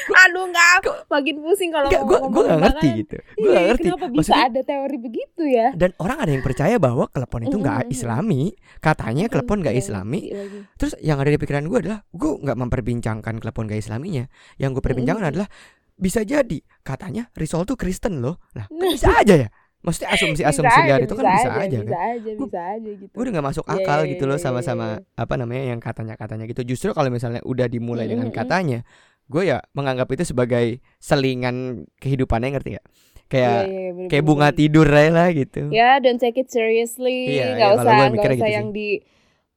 Aduh 0.09 0.45
nggak, 0.47 0.69
makin 1.07 1.35
pusing 1.39 1.71
kalau 1.71 1.87
gue 1.87 2.01
gue 2.01 2.19
ngomong 2.19 2.45
gak 2.45 2.61
ngerti 2.61 2.89
gitu. 2.99 3.17
Gue 3.17 3.43
Iya, 3.45 3.53
gak 3.53 3.65
ngerti. 3.69 3.83
Kenapa 3.85 4.07
bisa 4.07 4.17
Maksudnya- 4.19 4.47
ada 4.47 4.61
teori 4.63 4.97
begitu 4.99 5.43
ya? 5.45 5.69
Dan 5.73 5.91
orang 5.97 6.19
ada 6.19 6.31
yang 6.31 6.43
percaya 6.43 6.77
bahwa 6.77 7.05
klepon 7.07 7.43
itu 7.43 7.57
nggak 7.57 7.89
islami. 7.89 8.43
Katanya 8.79 9.25
klepon 9.27 9.61
gak 9.61 9.73
Iya, 9.73 9.81
islami. 9.81 10.21
lagi. 10.27 10.59
Terus 10.75 10.93
yang 10.99 11.19
ada 11.19 11.29
di 11.29 11.37
pikiran 11.37 11.65
gue 11.65 11.79
adalah 11.79 12.01
gue 12.09 12.31
nggak 12.39 12.59
memperbincangkan 12.59 13.35
klepon 13.39 13.65
gak 13.67 13.79
islaminya. 13.79 14.25
Yang 14.57 14.71
gue 14.75 14.83
perbincangkan 14.85 15.27
adalah 15.29 15.49
bisa 15.95 16.23
jadi 16.23 16.59
katanya 16.81 17.27
Risol 17.33 17.63
tuh 17.63 17.75
Kristen 17.75 18.19
loh. 18.19 18.39
Lah 18.53 18.67
kan 18.67 18.87
bisa 18.89 19.11
aja 19.13 19.37
ya. 19.37 19.51
Maksudnya 19.79 20.11
asumsi-asumsi 20.17 20.79
liar 20.85 21.01
itu 21.01 21.15
kan 21.15 21.23
bisa 21.29 21.51
aja, 21.53 21.79
kan. 21.79 21.87
Bisa 21.87 22.01
aja, 22.03 22.31
bisa 22.35 22.61
aja 22.73 22.91
gitu. 22.99 23.13
Gue 23.13 23.23
udah 23.23 23.33
gak 23.33 23.47
masuk 23.47 23.65
Iya, 23.65 23.75
akal 23.77 23.99
iya, 24.01 24.11
gitu 24.11 24.25
loh 24.27 24.35
iya, 24.35 24.43
sama-sama 24.43 24.87
iya, 24.99 25.15
apa 25.15 25.35
namanya 25.39 25.65
yang 25.69 25.79
katanya-katanya 25.79 26.45
gitu. 26.47 26.63
Justru 26.67 26.91
kalau 26.91 27.09
misalnya 27.09 27.39
udah 27.43 27.67
dimulai 27.67 28.07
dengan 28.07 28.27
Mm-mm, 28.27 28.35
mm-mm. 28.35 28.43
katanya, 28.43 28.79
gue 29.29 29.43
ya 29.45 29.61
menganggap 29.73 30.09
itu 30.11 30.25
sebagai 30.27 30.81
selingan 30.99 31.85
kehidupannya 32.01 32.57
ngerti 32.57 32.71
gak? 32.77 32.87
Kayak 33.29 33.61
Iya, 33.61 33.69
iya, 33.69 33.91
bener, 33.93 34.09
kayak 34.09 34.23
bener, 34.25 34.29
bunga 34.33 34.49
bener. 34.49 34.57
tidur 34.57 34.87
aja 34.89 35.11
lah 35.13 35.29
gitu. 35.31 35.63
Ya, 35.69 35.91
don't 36.01 36.17
take 36.17 36.41
it 36.41 36.49
seriously. 36.49 37.29
Nggak 37.29 37.45
iya, 37.45 37.57
kalau 37.61 37.77
usah, 37.77 37.85
gue 37.85 37.93
nggak 37.93 38.13
mikirnya 38.17 38.37
usah 38.37 38.49
gitu 38.49 38.57
yang 38.57 38.69
di 38.73 38.89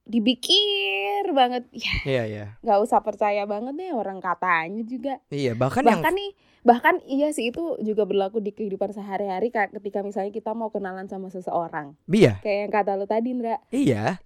dipikir 0.04 1.24
banget. 1.32 1.64
Ya, 1.80 1.94
Iya 2.04 2.24
iya. 2.28 2.46
nggak 2.60 2.80
usah 2.84 3.00
percaya 3.00 3.44
banget 3.48 3.74
deh 3.80 3.92
orang 3.96 4.20
katanya 4.20 4.84
juga. 4.84 5.14
Iya 5.32 5.56
bahkan, 5.56 5.88
yang 5.88 6.04
bahkan 6.04 6.14
nih, 6.14 6.32
bahkan 6.62 6.96
iya 7.08 7.32
sih 7.32 7.50
itu 7.50 7.80
juga 7.80 8.04
berlaku 8.04 8.44
di 8.44 8.52
kehidupan 8.52 8.92
sehari-hari 8.92 9.50
ketika 9.50 10.04
misalnya 10.04 10.36
kita 10.36 10.52
mau 10.52 10.68
kenalan 10.68 11.08
sama 11.08 11.32
seseorang. 11.32 11.96
iya 12.12 12.44
Kayak 12.44 12.60
yang 12.68 12.72
kata 12.76 12.92
lo 13.00 13.06
tadi, 13.08 13.28
Indra. 13.32 13.56
iya 13.72 14.20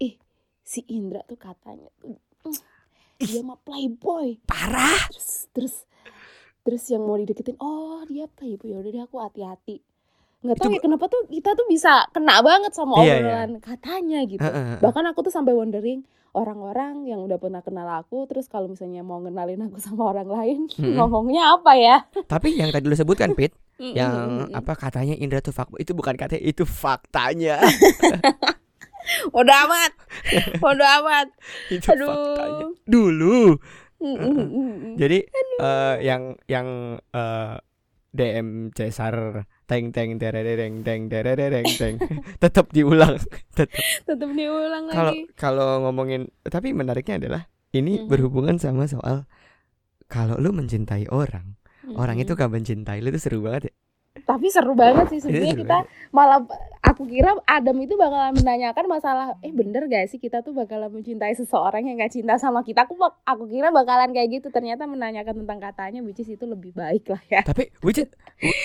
Si 0.66 0.82
Indra 0.90 1.22
tuh 1.30 1.38
katanya 1.38 1.94
tuh 2.02 2.18
Ih. 2.50 2.58
Dia 3.18 3.42
mah 3.42 3.58
playboy. 3.58 4.40
parah. 4.44 5.08
Terus 5.12 5.30
terus 5.52 5.76
terus 6.62 6.84
yang 6.90 7.02
mau 7.02 7.16
dideketin, 7.16 7.56
oh 7.58 8.02
dia 8.06 8.26
playboy. 8.28 8.72
Ya 8.72 8.78
udah 8.80 8.92
deh 8.92 9.04
aku 9.04 9.18
hati-hati. 9.20 9.80
Nggak 10.42 10.56
tahu 10.58 10.66
Itu 10.68 10.76
ya 10.76 10.82
kenapa 10.82 11.06
tuh 11.08 11.22
kita 11.26 11.50
tuh 11.54 11.66
bisa 11.66 12.06
kena 12.10 12.38
banget 12.40 12.72
sama 12.72 13.00
Iya, 13.00 13.06
iya. 13.06 13.14
obrolan 13.18 13.52
katanya 13.60 14.20
gitu. 14.24 14.42
Heeh, 14.42 14.64
heeh. 14.74 14.80
Bahkan 14.80 15.04
aku 15.10 15.20
tuh 15.24 15.34
sampai 15.34 15.54
wondering 15.54 16.06
orang-orang 16.36 17.08
yang 17.08 17.24
udah 17.24 17.40
pernah 17.40 17.64
kenal 17.64 17.88
aku 17.88 18.28
terus 18.28 18.46
kalau 18.46 18.68
misalnya 18.68 19.02
mau 19.02 19.24
ngenalin 19.24 19.72
aku 19.72 19.80
sama 19.80 20.12
orang 20.12 20.28
lain 20.28 20.60
Mm-mm. 20.76 21.00
ngomongnya 21.00 21.56
apa 21.56 21.72
ya? 21.80 22.04
Tapi 22.28 22.60
yang 22.60 22.70
tadi 22.70 22.86
lu 22.86 22.94
sebutkan 22.94 23.32
Pit, 23.34 23.56
yang 23.80 24.50
apa 24.52 24.76
katanya 24.76 25.16
Indra 25.16 25.40
tuh 25.40 25.56
fuckboy 25.56 25.80
itu 25.80 25.96
bukan 25.96 26.14
katanya 26.14 26.44
itu 26.44 26.68
faktanya. 26.68 27.64
Bodo 29.28 29.52
amat. 29.52 29.92
Bodo 30.58 30.84
amat. 30.84 31.28
itu 31.74 31.88
Aduh. 31.88 32.08
faktanya. 32.08 32.66
Dulu. 32.86 33.38
Mm, 33.96 34.18
mm, 34.18 34.36
mm. 34.36 34.94
Jadi 34.96 35.18
eh, 35.58 35.96
yang 36.02 36.22
yang 36.46 36.68
eh, 37.10 37.56
DM 38.12 38.48
Cesar 38.72 39.16
teng 39.66 39.90
teng 39.90 40.16
terereng 40.16 40.82
teng 40.82 41.08
terereng 41.08 41.66
teng 41.66 41.96
tetap 42.44 42.72
diulang. 42.72 43.20
Tetap 43.58 43.76
Tetep 44.06 44.30
diulang 44.32 44.88
kalau 44.88 45.12
lagi. 45.12 45.22
kalau 45.34 45.68
ngomongin 45.82 46.32
tapi 46.42 46.72
menariknya 46.72 47.18
adalah 47.18 47.42
ini 47.72 48.00
Mhm. 48.00 48.08
berhubungan 48.08 48.56
sama 48.56 48.86
soal 48.86 49.28
kalau 50.06 50.38
lu 50.38 50.54
mencintai 50.54 51.10
orang, 51.10 51.58
orang 51.92 52.16
itu 52.18 52.32
gak 52.32 52.48
mencintai 52.48 53.02
lu 53.02 53.10
itu 53.10 53.20
seru 53.20 53.42
banget 53.42 53.68
ya. 53.68 53.74
Tapi 54.24 54.48
seru 54.48 54.72
banget 54.74 55.12
sih 55.12 55.20
sebenarnya 55.20 55.56
kita 55.58 55.78
malah 56.10 56.40
aku 56.86 57.10
kira 57.10 57.34
Adam 57.44 57.78
itu 57.82 57.98
bakalan 57.98 58.38
menanyakan 58.38 58.86
masalah 58.86 59.26
eh 59.42 59.50
bener 59.50 59.90
gak 59.90 60.06
sih 60.08 60.22
kita 60.22 60.46
tuh 60.46 60.54
bakalan 60.54 60.94
mencintai 60.94 61.34
seseorang 61.34 61.82
yang 61.84 61.98
gak 61.98 62.14
cinta 62.14 62.38
sama 62.38 62.62
kita 62.62 62.86
aku 62.86 62.94
aku 63.26 63.44
kira 63.50 63.74
bakalan 63.74 64.14
kayak 64.14 64.40
gitu 64.40 64.54
ternyata 64.54 64.86
menanyakan 64.86 65.42
tentang 65.44 65.60
katanya 65.60 66.06
which 66.06 66.22
is 66.22 66.30
itu 66.30 66.46
lebih 66.46 66.72
baik 66.72 67.10
lah 67.10 67.22
ya 67.26 67.42
Tapi 67.42 67.74
which 67.82 67.98
is 67.98 68.10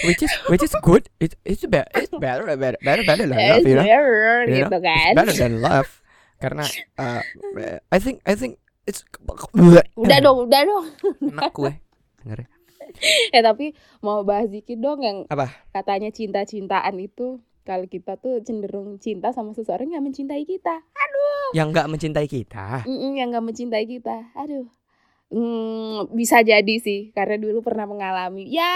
which 0.04 0.22
is 0.22 0.32
which 0.52 0.64
is 0.64 0.72
good. 0.84 1.08
It, 1.16 1.34
it's 1.42 1.64
better 1.64 1.88
it's 1.96 2.12
better 2.12 2.44
better 2.54 2.78
better 2.84 3.02
better 3.02 3.24
than 3.24 3.32
love, 3.32 3.64
you 3.64 3.76
know. 3.76 3.84
better, 3.84 4.44
You 4.44 4.56
gitu 4.64 4.76
know, 4.76 4.80
kan 4.84 5.12
It's 5.12 5.18
better 5.18 5.36
than 5.36 5.54
love. 5.64 5.90
Karena 6.40 6.64
uh, 6.96 7.22
I 7.92 7.98
think 8.00 8.20
I 8.24 8.36
think 8.36 8.60
it's 8.84 9.04
udah 9.96 10.18
dong 10.20 10.48
udah 10.48 10.60
dong 10.64 10.84
enak 11.24 11.52
gue. 11.52 11.72
Denger 12.24 12.38
ya. 12.44 12.48
eh 13.30 13.42
tapi 13.44 13.72
mau 14.02 14.26
bahas 14.26 14.50
dikit 14.50 14.76
dong 14.82 15.00
yang 15.06 15.22
Apa? 15.30 15.46
katanya 15.70 16.10
cinta-cintaan 16.10 16.98
itu 16.98 17.38
kalau 17.62 17.86
kita 17.86 18.16
tuh 18.16 18.40
cenderung 18.42 18.96
cinta 18.98 19.30
sama 19.30 19.52
seseorang 19.52 19.92
yang 19.92 20.02
mencintai 20.02 20.44
kita 20.44 20.80
Yang 21.50 21.66
nggak 21.74 21.88
mencintai 21.90 22.28
kita. 22.30 22.66
Mm-mm, 22.86 23.12
yang 23.18 23.34
gak 23.34 23.42
mencintai 23.42 23.86
kita 23.86 24.30
aduh 24.34 24.66
Hmm, 25.30 26.10
bisa 26.10 26.42
jadi 26.42 26.74
sih 26.82 27.14
karena 27.14 27.38
dulu 27.38 27.62
pernah 27.62 27.86
mengalami 27.86 28.50
ya 28.50 28.66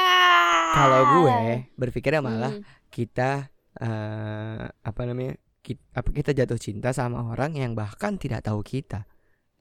Kalau 0.70 1.02
gue 1.18 1.66
berpikirnya 1.74 2.22
malah 2.22 2.54
Mm. 2.54 2.62
kita 2.94 3.50
eh 3.82 4.62
apa 4.70 5.02
namanya? 5.02 5.34
Kita, 5.64 5.82
apa 5.98 6.10
kita 6.14 6.30
jatuh 6.30 6.60
cinta 6.60 6.94
sama 6.94 7.26
orang 7.26 7.58
yang 7.58 7.74
bahkan 7.74 8.14
tidak 8.20 8.46
tahu 8.46 8.62
kita. 8.62 9.02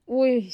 Wih, 0.06 0.46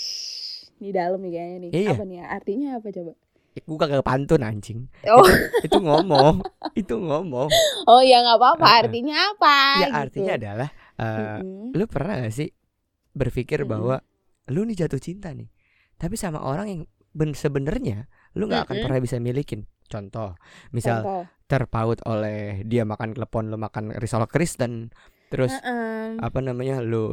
di 0.79 0.95
dalam 0.95 1.21
nih 1.21 1.33
kayaknya 1.37 1.57
nih. 1.61 1.71
Iya. 1.75 1.91
Apa 1.93 2.05
nih? 2.07 2.19
Artinya 2.25 2.69
apa 2.79 2.89
coba? 2.89 3.13
Gue 3.51 3.79
kagak 3.79 4.07
pantun 4.07 4.47
anjing. 4.47 4.87
Oh, 5.11 5.27
Itu 5.67 5.83
ngomong, 5.83 6.39
itu 6.79 6.95
ngomong. 6.95 7.51
oh 7.91 8.01
ya 8.03 8.23
nggak 8.23 8.39
apa-apa. 8.39 8.67
Artinya 8.87 9.17
apa? 9.35 9.57
Ya 9.83 9.87
gitu. 9.91 10.01
artinya 10.07 10.33
adalah 10.39 10.69
eh, 10.97 11.39
Mm-mm. 11.43 11.75
lu 11.75 11.85
pernah 11.91 12.15
gak 12.23 12.35
sih 12.35 12.49
berpikir 13.11 13.67
Mm-mm. 13.67 13.73
bahwa 13.75 13.97
lu 14.55 14.63
nih 14.67 14.87
jatuh 14.87 15.03
cinta 15.03 15.35
nih, 15.35 15.51
tapi 15.99 16.15
sama 16.15 16.43
orang 16.47 16.67
yang 16.71 16.83
ben 17.11 17.35
sebenarnya 17.35 18.07
lu 18.39 18.47
nggak 18.47 18.71
akan 18.71 18.75
Mm-mm. 18.79 18.85
pernah 18.87 19.01
bisa 19.03 19.17
milikin. 19.19 19.67
Contoh, 19.91 20.39
misal 20.71 21.03
Contoh. 21.03 21.23
terpaut 21.51 21.99
oleh 22.07 22.63
dia 22.63 22.87
makan 22.87 23.11
klepon, 23.19 23.51
lu 23.51 23.59
makan 23.59 23.91
risol 23.99 24.23
Kristen, 24.31 24.95
terus 25.31 25.55
Uh-uh. 25.55 26.19
apa 26.19 26.39
namanya 26.43 26.83
lu 26.83 27.07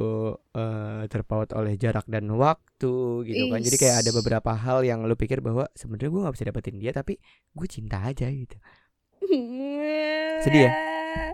eh, 0.58 1.06
terpaut 1.08 1.54
oleh 1.54 1.78
jarak 1.78 2.10
dan 2.10 2.26
waktu 2.34 3.24
gitu 3.30 3.44
kan. 3.54 3.62
Jadi 3.62 3.78
kayak 3.78 4.02
ada 4.02 4.12
beberapa 4.12 4.52
hal 4.58 4.82
yang 4.82 5.06
lu 5.06 5.14
pikir 5.14 5.40
bahwa 5.46 5.70
sebenarnya 5.78 6.10
gue 6.10 6.22
nggak 6.26 6.36
bisa 6.36 6.46
dapetin 6.50 6.78
dia, 6.82 6.92
tapi 6.92 7.22
gue 7.54 7.68
cinta 7.70 8.02
aja 8.02 8.26
gitu. 8.26 8.58
Sedih 10.44 10.68
ya? 10.68 10.72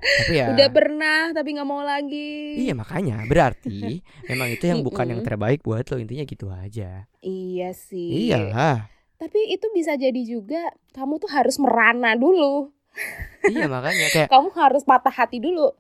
Tapi 0.04 0.34
ya. 0.36 0.46
Udah 0.52 0.70
pernah 0.72 1.20
tapi 1.32 1.56
nggak 1.56 1.68
mau 1.68 1.84
lagi. 1.84 2.60
Iya 2.60 2.74
makanya 2.76 3.24
berarti 3.28 4.04
memang 4.30 4.50
itu 4.52 4.64
yang 4.68 4.84
bukan 4.84 5.16
yang 5.16 5.22
terbaik 5.24 5.64
buat 5.64 5.88
lo 5.88 5.98
intinya 6.00 6.24
gitu 6.28 6.52
aja. 6.52 7.08
Iya 7.24 7.72
sih. 7.72 8.30
Iyalah. 8.30 8.92
Tapi 9.20 9.56
itu 9.56 9.72
bisa 9.72 9.96
jadi 9.96 10.22
juga 10.28 10.72
kamu 10.92 11.16
tuh 11.24 11.32
harus 11.32 11.56
merana 11.56 12.16
dulu. 12.20 12.68
iya 13.50 13.66
makanya 13.66 14.08
kayak 14.14 14.30
Kamu 14.34 14.54
harus 14.54 14.84
patah 14.84 15.14
hati 15.14 15.40
dulu. 15.40 15.72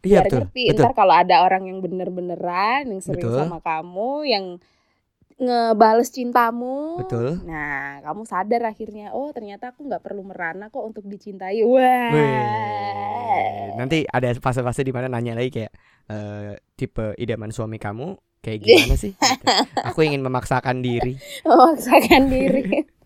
Iya 0.00 0.20
biar 0.20 0.24
betul. 0.26 0.38
ngerti 0.44 0.62
Betul. 0.72 0.82
ntar 0.84 0.92
kalau 0.96 1.14
ada 1.14 1.36
orang 1.44 1.62
yang 1.68 1.78
bener-beneran 1.84 2.82
yang 2.88 3.00
serius 3.04 3.30
Betul. 3.30 3.40
sama 3.44 3.58
kamu 3.60 4.10
yang 4.26 4.44
ngebales 5.40 6.12
cintamu. 6.12 7.00
Betul. 7.00 7.40
Nah, 7.48 8.04
kamu 8.04 8.28
sadar 8.28 8.60
akhirnya, 8.68 9.16
oh 9.16 9.32
ternyata 9.32 9.72
aku 9.72 9.88
nggak 9.88 10.04
perlu 10.04 10.20
merana 10.20 10.68
kok 10.68 10.84
untuk 10.84 11.08
dicintai. 11.08 11.64
Wah. 11.64 12.12
Nanti 13.80 14.04
ada 14.04 14.36
fase-fase 14.36 14.84
di 14.84 14.92
mana 14.92 15.08
nanya 15.08 15.32
lagi 15.32 15.48
kayak 15.48 15.72
eh, 16.12 16.60
tipe 16.76 17.16
idaman 17.16 17.48
suami 17.48 17.80
kamu 17.80 18.20
kayak 18.44 18.58
gimana 18.60 18.94
sih? 19.08 19.16
Gitu. 19.16 19.44
Aku 19.80 20.04
ingin 20.04 20.20
memaksakan 20.20 20.84
diri. 20.84 21.16
Memaksakan 21.48 22.22
diri. 22.28 22.84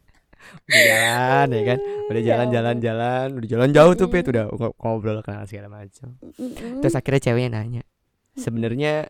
Udah 0.65 0.83
jalan 0.85 1.47
ya 1.51 1.63
kan. 1.65 1.79
Udah 2.05 2.21
Ya 2.21 2.27
jalan-jalan 2.31 2.75
ampun. 2.75 2.85
jalan, 2.85 3.27
udah 3.35 3.49
jalan 3.49 3.69
jauh 3.71 3.93
tuh 3.95 4.09
Pit, 4.09 4.25
udah 4.27 4.45
ng- 4.47 4.77
ngobrol 4.77 5.19
kenal 5.21 5.45
segala 5.45 5.69
macam. 5.69 6.17
Terus 6.79 6.95
akhirnya 6.95 7.21
ceweknya 7.23 7.51
nanya, 7.53 7.83
sebenarnya 8.35 9.09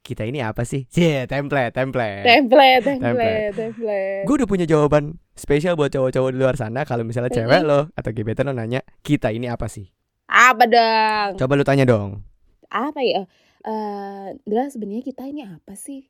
kita 0.00 0.22
ini 0.22 0.38
apa 0.38 0.62
sih? 0.62 0.84
Cie, 0.94 1.24
template, 1.24 1.72
template. 1.72 2.22
template, 2.22 2.82
Template. 2.84 3.00
template, 3.00 3.52
template. 3.54 4.24
Gue 4.24 4.34
udah 4.36 4.48
punya 4.48 4.64
jawaban 4.64 5.16
spesial 5.32 5.74
buat 5.74 5.88
cowok-cowok 5.88 6.30
di 6.30 6.38
luar 6.38 6.54
sana 6.54 6.82
kalau 6.82 7.02
misalnya 7.02 7.30
cewek 7.30 7.62
lo 7.62 7.88
atau 7.90 8.10
gebetan 8.10 8.46
lo 8.46 8.54
nanya, 8.54 8.84
kita 9.00 9.28
ini 9.28 9.48
apa 9.48 9.64
sih? 9.66 9.88
Apa 10.24 10.64
dong? 10.64 11.30
Coba 11.36 11.52
lu 11.54 11.64
tanya 11.64 11.84
dong. 11.84 12.20
Apa 12.66 13.00
ya? 13.00 13.24
Eh, 13.60 14.28
Dra, 14.42 14.68
sebenarnya 14.68 15.00
kita 15.02 15.24
ini 15.24 15.40
apa 15.40 15.72
sih? 15.72 16.04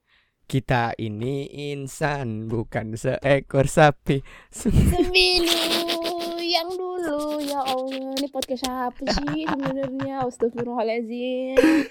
Kita 0.44 0.92
ini 0.96 1.44
insan 1.72 2.46
bukan 2.46 2.94
seekor 2.94 3.64
sapi. 3.66 4.20
Seminu 4.48 5.56
yang 6.38 6.68
dulu 6.70 7.40
ya 7.40 7.60
Allah 7.60 8.14
ini 8.14 8.28
podcast 8.28 8.62
apa 8.68 9.02
sih 9.02 9.42
sebenarnya 9.42 10.22
Astagfirullahaladzim 10.22 11.56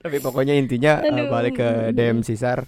Tapi 0.00 0.16
pokoknya 0.18 0.54
intinya 0.54 0.98
uh, 0.98 1.06
Aduh. 1.06 1.28
balik 1.28 1.54
ke 1.56 1.68
DM 1.92 2.22
Cesar. 2.22 2.64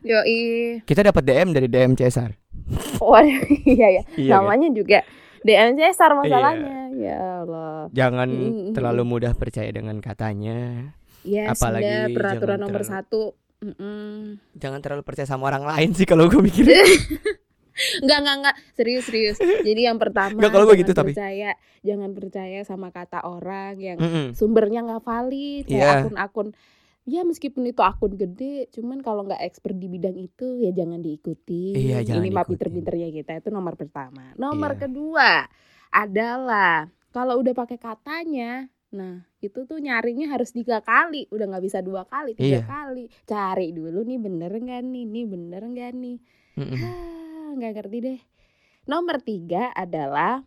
Yoi 0.00 0.80
Kita 0.82 1.00
dapat 1.02 1.22
DM 1.22 1.48
dari 1.50 1.66
DM 1.66 1.94
Cesar. 1.94 2.34
Waduh 2.98 3.40
iya 3.66 3.88
ya 3.90 4.02
Iya. 4.14 4.30
kan? 4.30 4.44
namanya 4.44 4.68
juga 4.70 4.98
DM 5.40 5.74
Cesar 5.74 6.10
masalahnya 6.12 6.76
ya 6.92 7.18
Allah 7.42 7.88
Jangan 7.90 8.28
Mm-mm. 8.28 8.72
terlalu 8.72 9.02
mudah 9.06 9.32
percaya 9.32 9.70
dengan 9.70 9.98
katanya. 9.98 10.92
Ya 11.22 11.50
Apalagi 11.50 12.12
peraturan 12.12 12.58
nomor 12.58 12.80
terlalu- 12.80 12.94
satu 12.96 13.22
Mm-mm. 13.60 14.40
Jangan 14.54 14.80
terlalu 14.80 15.02
percaya 15.02 15.26
sama 15.26 15.44
orang 15.46 15.62
lain 15.62 15.92
sih 15.92 16.04
kalau 16.04 16.24
gue 16.26 16.40
mikir. 16.40 16.64
Enggak, 18.00 18.18
enggak, 18.22 18.36
enggak. 18.40 18.56
Serius, 18.72 19.04
serius. 19.04 19.36
Jadi 19.36 19.84
yang 19.84 19.96
pertama 19.96 20.32
Enggak, 20.32 20.48
kalau 20.50 20.64
jangan 20.66 20.80
gitu 20.80 20.92
tapi. 20.94 21.12
percaya, 21.12 21.50
jangan 21.80 22.10
percaya 22.10 22.58
sama 22.62 22.88
kata 22.88 23.20
orang 23.20 23.76
yang 23.76 23.96
Mm-mm. 23.96 24.32
sumbernya 24.32 24.80
nggak 24.82 25.02
valid 25.02 25.64
kayak 25.66 25.76
Iya. 25.76 25.92
akun-akun 26.00 26.48
ya 27.02 27.20
meskipun 27.20 27.64
itu 27.66 27.80
akun 27.80 28.12
gede 28.14 28.68
cuman 28.70 29.00
kalau 29.00 29.24
nggak 29.24 29.40
expert 29.42 29.72
di 29.74 29.88
bidang 29.88 30.14
itu 30.14 30.56
ya 30.58 30.70
jangan 30.70 31.00
diikuti 31.00 31.72
Iya, 31.74 32.00
jangan 32.02 32.16
ini 32.18 32.28
mah 32.28 32.44
diikutin. 32.44 32.50
pinter-pinternya 32.54 33.08
kita 33.10 33.32
itu 33.36 33.48
nomor 33.50 33.74
pertama 33.74 34.30
nomor 34.36 34.72
Iya. 34.72 34.80
kedua 34.80 35.30
adalah 35.90 36.86
kalau 37.08 37.34
udah 37.36 37.50
pakai 37.52 37.76
katanya 37.76 38.68
nah 38.90 39.14
itu 39.38 39.62
tuh 39.62 39.78
nyarinya 39.78 40.26
harus 40.28 40.50
tiga 40.50 40.78
kali 40.80 41.30
udah 41.30 41.46
nggak 41.46 41.62
bisa 41.62 41.78
dua 41.78 42.02
kali 42.04 42.34
tiga 42.34 42.58
Iya. 42.58 42.62
kali. 42.64 43.04
Cari 43.22 43.70
dulu 43.70 44.02
nih 44.02 44.18
bener 44.18 44.50
nggak 44.50 44.82
nih 44.82 45.04
nih 45.04 45.24
bener 45.24 45.62
nggak 45.64 45.90
nih? 45.94 46.16
Nggak 47.52 47.70
ngerti 47.72 47.98
deh. 48.00 48.20
Nomor 48.84 49.16
tiga 49.20 49.70
adalah 49.72 50.42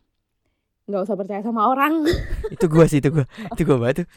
nggak 0.83 1.01
usah 1.01 1.15
percaya 1.15 1.39
sama 1.39 1.65
orang. 1.65 2.03
Itu 2.53 2.67
gua 2.67 2.83
sih 2.83 2.99
itu 2.99 3.07
gua. 3.09 3.23
Itu 3.49 3.63
gua 3.63 3.77
banget 3.79 4.03
tuh. 4.03 4.07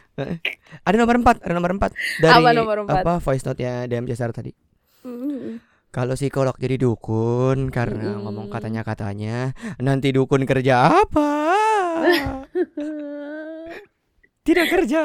Ada 0.82 0.96
nomor 0.96 1.16
empat 1.16 1.36
ada 1.40 1.52
nomor 1.52 1.70
empat. 1.72 1.90
Dari 2.18 2.34
Apa 2.36 2.50
nomor 2.50 2.76
empat? 2.82 3.00
apa 3.00 3.12
voice 3.20 3.42
note 3.42 3.60
nya 3.60 3.86
DM 3.86 4.04
Cesar 4.04 4.30
tadi. 4.30 4.50
Mm-mm. 5.00 5.62
kalau 5.88 6.12
psikolog 6.12 6.52
jadi 6.54 6.76
dukun 6.76 7.70
karena 7.70 8.18
ngomong 8.18 8.50
katanya 8.50 8.82
katanya 8.82 9.54
nanti 9.78 10.10
dukun 10.10 10.42
kerja 10.42 11.00
apa 11.00 11.30
tidak 14.46 14.66
kerja 14.70 15.02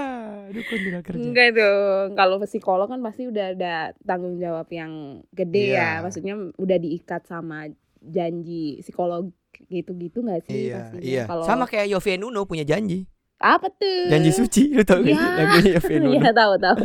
dukun 0.47 0.79
tidak 0.79 1.03
kerja 1.03 1.23
Enggak 1.23 1.49
dong, 1.53 2.07
kalau 2.13 2.37
psikolog 2.39 2.85
kan 2.85 2.99
pasti 2.99 3.25
udah 3.25 3.45
ada 3.51 3.75
tanggung 4.01 4.37
jawab 4.37 4.67
yang 4.69 4.91
gede 5.31 5.73
Iya. 5.73 5.97
ya. 5.97 6.03
Maksudnya 6.03 6.35
udah 6.55 6.77
diikat 6.77 7.23
sama 7.23 7.65
janji 7.97 8.79
psikolog 8.79 9.33
gitu-gitu 9.67 10.21
nggak 10.21 10.41
sih 10.43 10.67
iya 10.67 10.77
pastinya. 10.79 11.01
iya 11.01 11.23
Kalau 11.25 11.43
sama 11.43 11.65
kayak 11.65 11.87
Yovie 11.87 12.17
Nuno 12.17 12.43
punya 12.43 12.61
janji 12.61 13.05
apa 13.37 13.69
tuh? 13.69 14.05
janji 14.07 14.29
suci 14.29 14.69
lu 14.69 14.81
tau 14.81 15.01
Ya. 15.01 15.17
lagunya 15.17 15.71
Yovie 15.75 15.97
Nuno 16.03 16.13
Iya 16.13 16.29
tahu 16.31 16.53
tahu. 16.57 16.77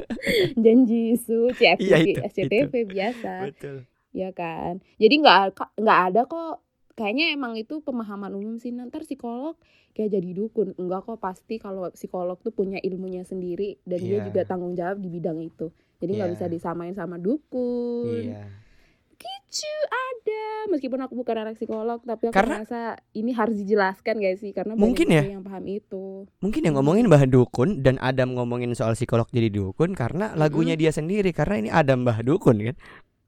janji 0.56 1.02
suci 1.16 1.62
Iya, 1.62 1.76
FTV, 1.76 2.06
itu, 2.06 2.20
SCTV 2.24 2.72
biasa, 2.86 3.32
betul 3.46 3.76
ya 4.12 4.32
kan. 4.32 4.80
Jadi 4.96 5.14
nggak 5.20 5.40
nggak 5.76 5.98
ada 6.08 6.20
kok. 6.24 6.56
Kayaknya 6.96 7.26
emang 7.30 7.54
itu 7.54 7.78
pemahaman 7.78 8.32
umum 8.32 8.56
sih. 8.56 8.72
Nanti 8.72 8.96
psikolog 8.98 9.54
kayak 9.92 10.10
jadi 10.10 10.30
dukun. 10.32 10.72
Enggak 10.74 11.04
kok 11.04 11.18
pasti 11.18 11.56
kalau 11.56 11.88
psikolog 11.90 12.36
tuh 12.36 12.50
punya 12.50 12.80
ilmunya 12.80 13.20
sendiri 13.22 13.76
dan 13.82 14.00
dia 14.00 14.18
Iya. 14.18 14.26
juga 14.26 14.40
tanggung 14.42 14.72
jawab 14.72 14.96
di 14.96 15.08
bidang 15.08 15.38
itu. 15.38 15.68
Jadi 15.96 16.10
nggak 16.12 16.28
Iya. 16.28 16.34
bisa 16.34 16.46
disamain 16.46 16.92
sama 16.92 17.16
dukun. 17.16 18.24
iya 18.26 18.48
Gitu 19.16 19.72
ada. 19.88 20.44
Meskipun 20.68 21.00
aku 21.00 21.14
bukan 21.14 21.36
anak 21.38 21.56
psikolog, 21.56 22.02
tapi 22.02 22.28
aku 22.28 22.34
Karena- 22.34 22.60
merasa 22.60 22.82
ini 23.12 23.32
harus 23.32 23.56
dijelaskan 23.56 24.16
guys 24.16 24.38
sih 24.38 24.52
karena 24.52 24.74
Mungkin 24.74 25.08
ya. 25.08 25.24
yang 25.24 25.40
paham 25.40 25.64
itu. 25.66 26.28
mungkin 26.38 26.60
yang 26.62 26.74
ngomongin 26.74 27.06
bah 27.06 27.24
dukun 27.24 27.80
dan 27.80 27.96
Adam 27.98 28.34
ngomongin 28.34 28.72
soal 28.72 28.92
psikolog 28.92 29.24
jadi 29.30 29.48
dukun 29.48 29.92
karena 29.92 30.34
lagunya 30.34 30.74
dia 30.74 30.90
sendiri 30.90 31.30
karena 31.30 31.54
ini 31.58 31.70
Adam 31.70 32.02
bah 32.02 32.20
dukun 32.20 32.60
kan 32.62 32.76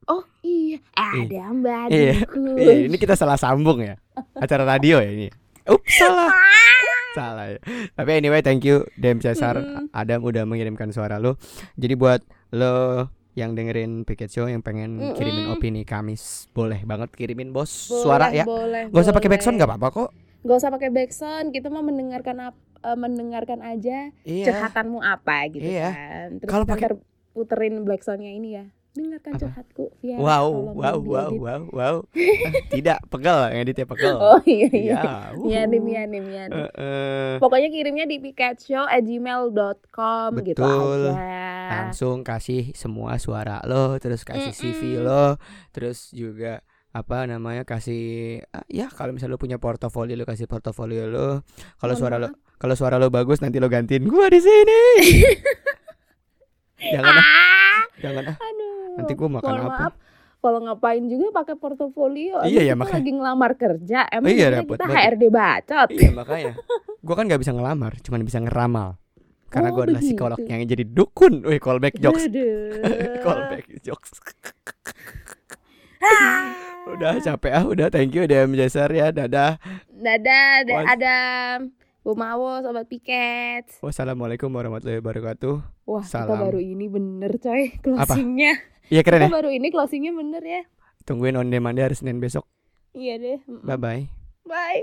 Oh 0.05 0.25
iya, 0.41 0.58
ada 0.91 1.41
mbak 1.51 1.85
Iya. 1.89 2.13
Iya, 2.55 2.73
ini 2.85 2.95
kita 2.95 3.13
salah 3.13 3.35
sambung 3.35 3.79
ya. 3.79 3.95
Acara 4.33 4.63
radio 4.63 4.97
ya 4.97 5.09
ini. 5.09 5.27
Ups, 5.65 5.95
salah. 5.95 6.29
salah 7.11 7.45
ya. 7.47 7.59
Tapi 7.91 8.11
anyway, 8.13 8.39
thank 8.39 8.61
you 8.61 8.81
Dem 8.95 9.17
Cesar. 9.17 9.55
Mm-mm. 9.55 9.89
Adam 9.91 10.21
udah 10.21 10.43
mengirimkan 10.43 10.89
suara 10.89 11.17
lo. 11.17 11.35
Jadi 11.75 11.93
buat 11.93 12.21
lo 12.49 13.05
yang 13.33 13.53
dengerin 13.53 14.03
Piket 14.03 14.29
Show 14.29 14.45
yang 14.45 14.59
pengen 14.59 14.97
Mm-mm. 14.97 15.15
kirimin 15.15 15.47
opini 15.49 15.81
Kamis, 15.83 16.45
boleh 16.49 16.81
banget 16.81 17.09
kirimin 17.11 17.49
bos 17.49 17.87
Boleh, 17.87 18.01
suara 18.01 18.27
ya. 18.29 18.43
Boleh, 18.43 18.87
Gak 18.87 19.01
usah 19.01 19.13
pakai 19.13 19.29
backsound 19.29 19.55
nggak 19.55 19.69
apa-apa 19.69 19.87
kok. 19.89 20.09
Gak 20.41 20.57
usah 20.57 20.69
pakai 20.69 20.89
backsound, 20.89 21.47
kita 21.49 21.67
mau 21.67 21.79
mendengarkan 21.79 22.37
ap- 22.45 22.63
eh, 22.79 22.95
mendengarkan 22.95 23.59
aja 23.59 24.11
Iya. 24.21 24.45
curhatanmu 24.45 24.99
apa 24.99 25.37
gitu 25.49 25.63
Iya. 25.65 25.89
kan. 25.89 26.27
Terus 26.37 26.49
Kalau 26.49 26.65
pakai- 26.65 26.99
puterin 27.29 27.81
black 27.81 28.01
soundnya 28.01 28.29
ini 28.29 28.49
ya. 28.53 28.65
Dengarkan 28.89 29.37
Apa? 29.37 29.45
curhatku 29.45 29.93
via 30.01 30.17
Wow, 30.17 30.73
wow, 30.73 30.97
wow, 30.97 31.29
wow, 31.29 31.61
wow. 31.69 32.01
Ah, 32.09 32.51
Tidak, 32.73 33.05
pegel 33.07 33.53
ngeditnya 33.53 33.85
pegel. 33.85 34.17
Oh 34.17 34.41
iya 34.43 34.65
iya. 34.73 34.97
Ya, 34.97 35.29
Iya 35.37 35.69
iya 35.69 35.69
nih, 35.69 35.77
iya 36.25 36.49
nih. 36.49 36.57
Eh, 36.57 36.71
eh. 36.73 37.37
Pokoknya 37.37 37.69
kirimnya 37.69 38.09
di 38.09 38.17
pikatshow@gmail.com 38.17 40.29
gitu 40.41 40.57
Betul. 40.57 41.13
aja. 41.13 41.37
langsung 41.69 42.25
kasih 42.25 42.73
semua 42.73 43.21
suara 43.21 43.61
lo 43.61 44.01
terus 44.01 44.25
kasih 44.25 44.49
CV 44.49 44.97
Mm-mm. 44.97 45.05
lo 45.05 45.37
terus 45.69 46.09
juga 46.09 46.65
apa 46.89 47.29
namanya 47.29 47.61
kasih 47.61 48.41
ah, 48.49 48.65
ya 48.65 48.89
kalau 48.89 49.13
misalnya 49.13 49.37
lo 49.37 49.41
punya 49.41 49.61
portofolio 49.61 50.17
lo 50.17 50.25
kasih 50.25 50.49
portofolio 50.49 51.05
lo 51.05 51.45
kalau 51.77 51.93
Mohon 51.93 52.01
suara 52.01 52.17
lo 52.17 52.33
kalau 52.57 52.73
suara 52.73 52.97
lo 52.97 53.13
bagus 53.13 53.45
nanti 53.45 53.61
lo 53.61 53.69
gantiin 53.69 54.09
gua 54.09 54.33
di 54.33 54.41
sini 54.41 54.81
jangan 56.97 57.13
Ah, 57.13 57.85
jangan 58.01 58.33
ah 58.33 58.37
aduh. 58.41 58.68
Nanti 58.99 59.13
gua 59.13 59.29
makan 59.31 59.45
Mohon 59.45 59.61
apa 59.61 59.71
maaf. 59.73 59.93
Kalau 60.39 60.59
ngapain 60.61 61.03
juga 61.03 61.25
pakai 61.33 61.55
portofolio? 61.55 62.39
Iya, 62.41 62.61
ya, 62.61 62.71
kita 62.71 62.75
makanya. 62.77 62.95
lagi 62.95 63.11
ngelamar 63.11 63.51
kerja. 63.53 63.99
Emang 64.09 64.29
Iya, 64.29 64.39
kita, 64.41 64.55
repot 64.57 64.73
kita 64.73 64.85
banget. 64.85 65.03
HRD 65.05 65.23
bacot. 65.29 65.89
iya 65.91 66.09
makanya 66.11 66.53
gua 67.05 67.13
kan 67.13 67.25
nggak 67.25 67.39
bisa 67.39 67.51
ngelamar 67.51 67.91
cuman 67.97 68.19
bisa 68.21 68.37
ngeramal 68.37 68.89
karena 69.47 69.67
Oh, 69.67 69.73
gua 69.73 69.83
adalah 69.83 69.97
begitu. 69.97 70.13
psikolog 70.13 70.39
yang 70.41 70.59
jadi 70.63 70.83
dukun 70.85 71.33
wih 71.41 71.57
callback 71.57 71.95
jokes 71.97 72.27
callback 73.23 73.65
jokes 73.81 74.11
Ah. 75.99 76.55
udah 76.87 77.19
capek 77.19 77.51
ah 77.51 77.65
udah 77.65 77.87
thank 77.89 78.09
you 78.09 78.23
DM 78.23 78.55
Jasar 78.55 78.87
ya 78.89 79.11
dadah 79.11 79.59
Dadah, 79.91 80.63
ada, 80.63 80.73
Was- 80.73 80.89
ada 80.89 81.15
Bu 81.99 82.15
Mawo, 82.15 82.63
Sobat 82.63 82.87
Piket. 82.87 83.67
wassalamualaikum 83.79 84.47
warahmatullahi 84.47 84.97
wabarakatuh 84.97 85.55
Wah, 85.83 85.99
kita 86.01 86.23
Salam. 86.23 86.39
baru 86.41 86.57
ini 86.57 86.85
bener 86.85 87.35
coy 87.35 87.75
closingnya. 87.77 88.55
Iya 88.89 89.01
keren 89.05 89.25
ya 89.25 89.29
Kita 89.29 89.37
baru 89.39 89.49
ini 89.53 89.67
closingnya 89.69 90.11
bener 90.13 90.43
ya. 90.43 90.61
Tungguin 91.07 91.37
on 91.39 91.49
demand 91.49 91.79
hari 91.79 91.95
Senin 91.95 92.21
besok. 92.21 92.45
Iya 92.93 93.17
deh. 93.17 93.39
Bye 93.65 93.79
bye. 93.79 94.03
Bye. 94.49 94.81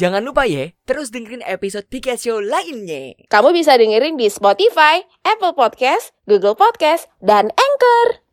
Jangan 0.00 0.24
lupa 0.24 0.48
ya, 0.48 0.72
terus 0.88 1.12
dengerin 1.12 1.44
episode 1.44 1.84
Show 2.16 2.40
lainnya. 2.40 3.14
Kamu 3.28 3.52
bisa 3.52 3.76
dengerin 3.76 4.16
di 4.16 4.32
Spotify, 4.32 5.04
Apple 5.22 5.52
Podcast, 5.52 6.16
Google 6.24 6.56
Podcast, 6.56 7.06
dan 7.20 7.52
Anchor. 7.52 8.24